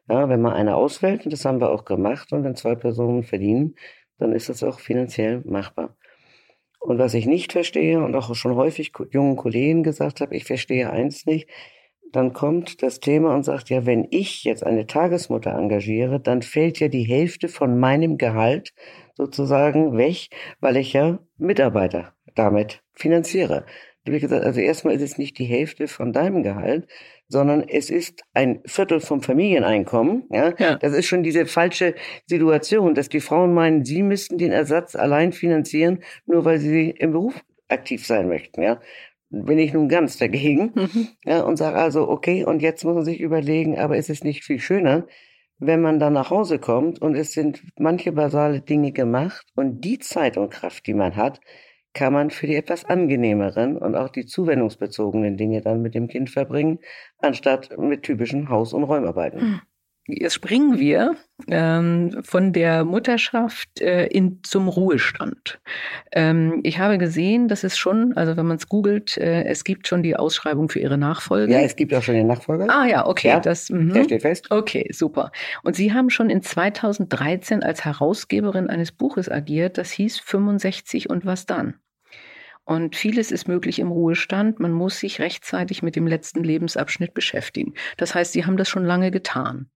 [0.08, 1.24] ja, wenn mal einer ausfällt.
[1.24, 2.32] Und das haben wir auch gemacht.
[2.32, 3.76] Und wenn zwei Personen verdienen,
[4.18, 5.96] dann ist das auch finanziell machbar.
[6.80, 10.90] Und was ich nicht verstehe und auch schon häufig jungen Kollegen gesagt habe, ich verstehe
[10.90, 11.48] eins nicht,
[12.12, 16.80] dann kommt das Thema und sagt, ja, wenn ich jetzt eine Tagesmutter engagiere, dann fällt
[16.80, 18.72] ja die Hälfte von meinem Gehalt
[19.14, 20.28] sozusagen weg,
[20.60, 23.64] weil ich ja Mitarbeiter damit finanziere.
[24.10, 26.88] Habe ich gesagt, also erstmal ist es nicht die Hälfte von deinem Gehalt,
[27.28, 30.24] sondern es ist ein Viertel vom Familieneinkommen.
[30.32, 30.52] Ja?
[30.58, 30.78] Ja.
[30.78, 31.94] Das ist schon diese falsche
[32.26, 37.12] Situation, dass die Frauen meinen, sie müssten den Ersatz allein finanzieren, nur weil sie im
[37.12, 38.62] Beruf aktiv sein möchten.
[38.62, 38.80] Ja?
[39.28, 41.08] Bin ich nun ganz dagegen Mhm.
[41.24, 44.42] ja, und sage also, okay, und jetzt muss man sich überlegen, aber ist es nicht
[44.42, 45.06] viel schöner,
[45.58, 50.00] wenn man dann nach Hause kommt und es sind manche basale Dinge gemacht und die
[50.00, 51.40] Zeit und Kraft, die man hat,
[51.92, 56.30] kann man für die etwas angenehmeren und auch die zuwendungsbezogenen Dinge dann mit dem Kind
[56.30, 56.78] verbringen,
[57.18, 59.60] anstatt mit typischen Haus- und Räumarbeiten.
[60.12, 61.16] Jetzt springen wir
[61.48, 65.60] ähm, von der Mutterschaft äh, in, zum Ruhestand.
[66.12, 69.88] Ähm, ich habe gesehen, dass es schon, also wenn man es googelt, äh, es gibt
[69.88, 71.52] schon die Ausschreibung für Ihre Nachfolge.
[71.52, 72.66] Ja, es gibt auch schon den Nachfolger.
[72.68, 73.70] ah ja, okay, Ja, das.
[73.70, 73.92] mhm.
[73.92, 74.50] Der steht fest.
[74.50, 75.32] Okay, super.
[75.62, 81.24] Und Sie haben schon in 2013 als Herausgeberin eines Buches agiert, das hieß 65 und
[81.26, 81.74] was dann?
[82.64, 84.60] Und vieles ist möglich im Ruhestand.
[84.60, 87.74] Man muss sich rechtzeitig mit dem letzten Lebensabschnitt beschäftigen.
[87.96, 89.70] Das heißt, Sie haben das schon lange getan.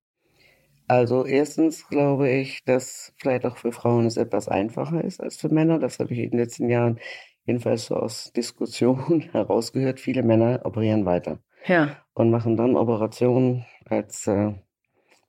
[0.87, 5.49] Also erstens glaube ich, dass vielleicht auch für Frauen es etwas einfacher ist als für
[5.49, 5.79] Männer.
[5.79, 7.01] Das habe ich in den letzten Jahren
[7.47, 10.01] jedenfalls so aus Diskussionen herausgehört.
[10.01, 14.53] Viele Männer operieren weiter Ja, und machen dann Operationen als äh,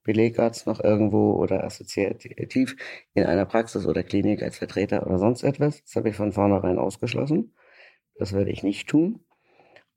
[0.04, 2.76] Belegarzt noch irgendwo oder assoziativ
[3.14, 5.84] in einer Praxis oder Klinik als Vertreter oder sonst etwas.
[5.84, 7.56] Das habe ich von vornherein ausgeschlossen.
[8.18, 9.26] Das werde ich nicht tun.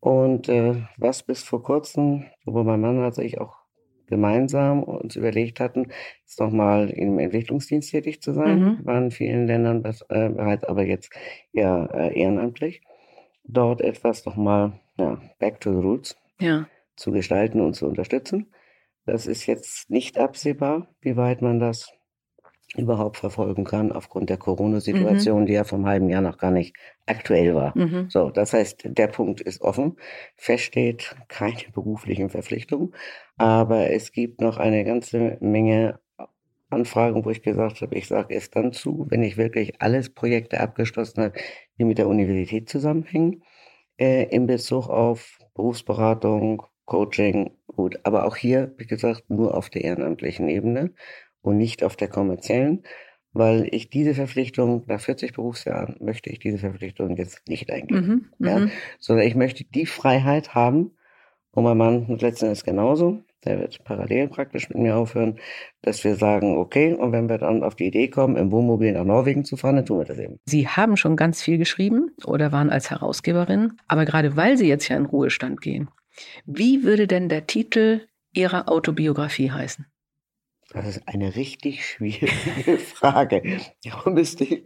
[0.00, 3.57] Und äh, was bis vor kurzem, sowohl mein Mann als ich auch
[4.08, 5.88] gemeinsam uns überlegt hatten,
[6.26, 8.60] ist nochmal im Entwicklungsdienst tätig zu sein.
[8.60, 8.78] Mhm.
[8.84, 11.10] War in vielen Ländern äh, bereits, aber jetzt
[11.52, 12.82] eher äh, ehrenamtlich.
[13.44, 16.68] Dort etwas nochmal, ja, back to the roots ja.
[16.96, 18.52] zu gestalten und zu unterstützen.
[19.06, 21.97] Das ist jetzt nicht absehbar, wie weit man das
[22.76, 27.54] überhaupt verfolgen kann, aufgrund der Corona-Situation, die ja vom halben Jahr noch gar nicht aktuell
[27.54, 27.76] war.
[27.76, 28.10] Mhm.
[28.10, 29.96] So, das heißt, der Punkt ist offen.
[30.36, 32.94] Fest steht keine beruflichen Verpflichtungen,
[33.38, 35.98] aber es gibt noch eine ganze Menge
[36.70, 40.60] Anfragen, wo ich gesagt habe, ich sage es dann zu, wenn ich wirklich alles Projekte
[40.60, 41.38] abgeschlossen habe,
[41.78, 43.42] die mit der Universität zusammenhängen,
[43.96, 47.98] äh, in Bezug auf Berufsberatung, Coaching, gut.
[48.04, 50.92] Aber auch hier, wie gesagt, nur auf der ehrenamtlichen Ebene
[51.48, 52.82] und nicht auf der kommerziellen,
[53.32, 58.30] weil ich diese Verpflichtung, nach 40 Berufsjahren, möchte ich diese Verpflichtung jetzt nicht eingehen.
[58.38, 58.58] Mhm, ja?
[58.58, 58.70] mhm.
[58.98, 60.92] Sondern ich möchte die Freiheit haben,
[61.52, 65.38] und mein Mann letztendlich genauso, der wird parallel praktisch mit mir aufhören,
[65.82, 69.04] dass wir sagen, okay, und wenn wir dann auf die Idee kommen, im Wohnmobil nach
[69.04, 70.38] Norwegen zu fahren, dann tun wir das eben.
[70.44, 74.88] Sie haben schon ganz viel geschrieben oder waren als Herausgeberin, aber gerade weil Sie jetzt
[74.88, 75.88] ja in Ruhestand gehen,
[76.44, 79.86] wie würde denn der Titel Ihrer Autobiografie heißen?
[80.72, 83.42] Das ist eine richtig schwierige Frage.
[83.84, 84.64] Darum müsste ich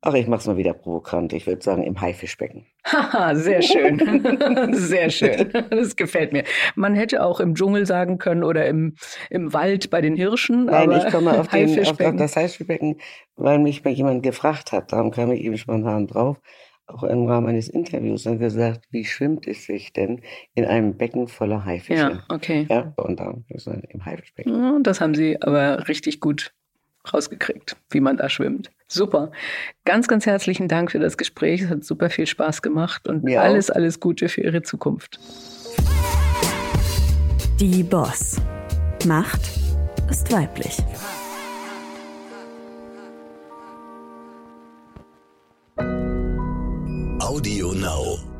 [0.00, 1.32] Ach, ich mach's mal wieder provokant.
[1.32, 2.66] Ich würde sagen, im Haifischbecken.
[2.84, 3.98] Haha, sehr schön.
[4.72, 5.50] sehr schön.
[5.70, 6.44] Das gefällt mir.
[6.76, 8.94] Man hätte auch im Dschungel sagen können oder im,
[9.28, 10.66] im Wald bei den Hirschen.
[10.66, 12.16] Nein, ich komme auf, den, auf, auf Haifischbecken.
[12.16, 13.00] das Haifischbecken,
[13.34, 14.92] weil mich mal jemand gefragt hat.
[14.92, 16.40] Darum kam ich eben spontan drauf
[16.88, 20.22] auch im Rahmen eines Interviews dann gesagt, wie schwimmt es sich denn
[20.54, 22.00] in einem Becken voller Haifische?
[22.00, 22.66] Ja, okay.
[22.68, 23.44] Ja, und dann
[23.90, 24.82] im Haifischbecken.
[24.82, 26.52] Das haben sie aber richtig gut
[27.12, 28.70] rausgekriegt, wie man da schwimmt.
[28.86, 29.30] Super.
[29.84, 31.62] Ganz, ganz herzlichen Dank für das Gespräch.
[31.62, 33.76] Es hat super viel Spaß gemacht und Mir alles, auch.
[33.76, 35.18] alles Gute für Ihre Zukunft.
[37.60, 38.40] Die Boss.
[39.06, 39.40] Macht
[40.10, 40.76] ist weiblich.
[47.38, 48.37] Audio Now.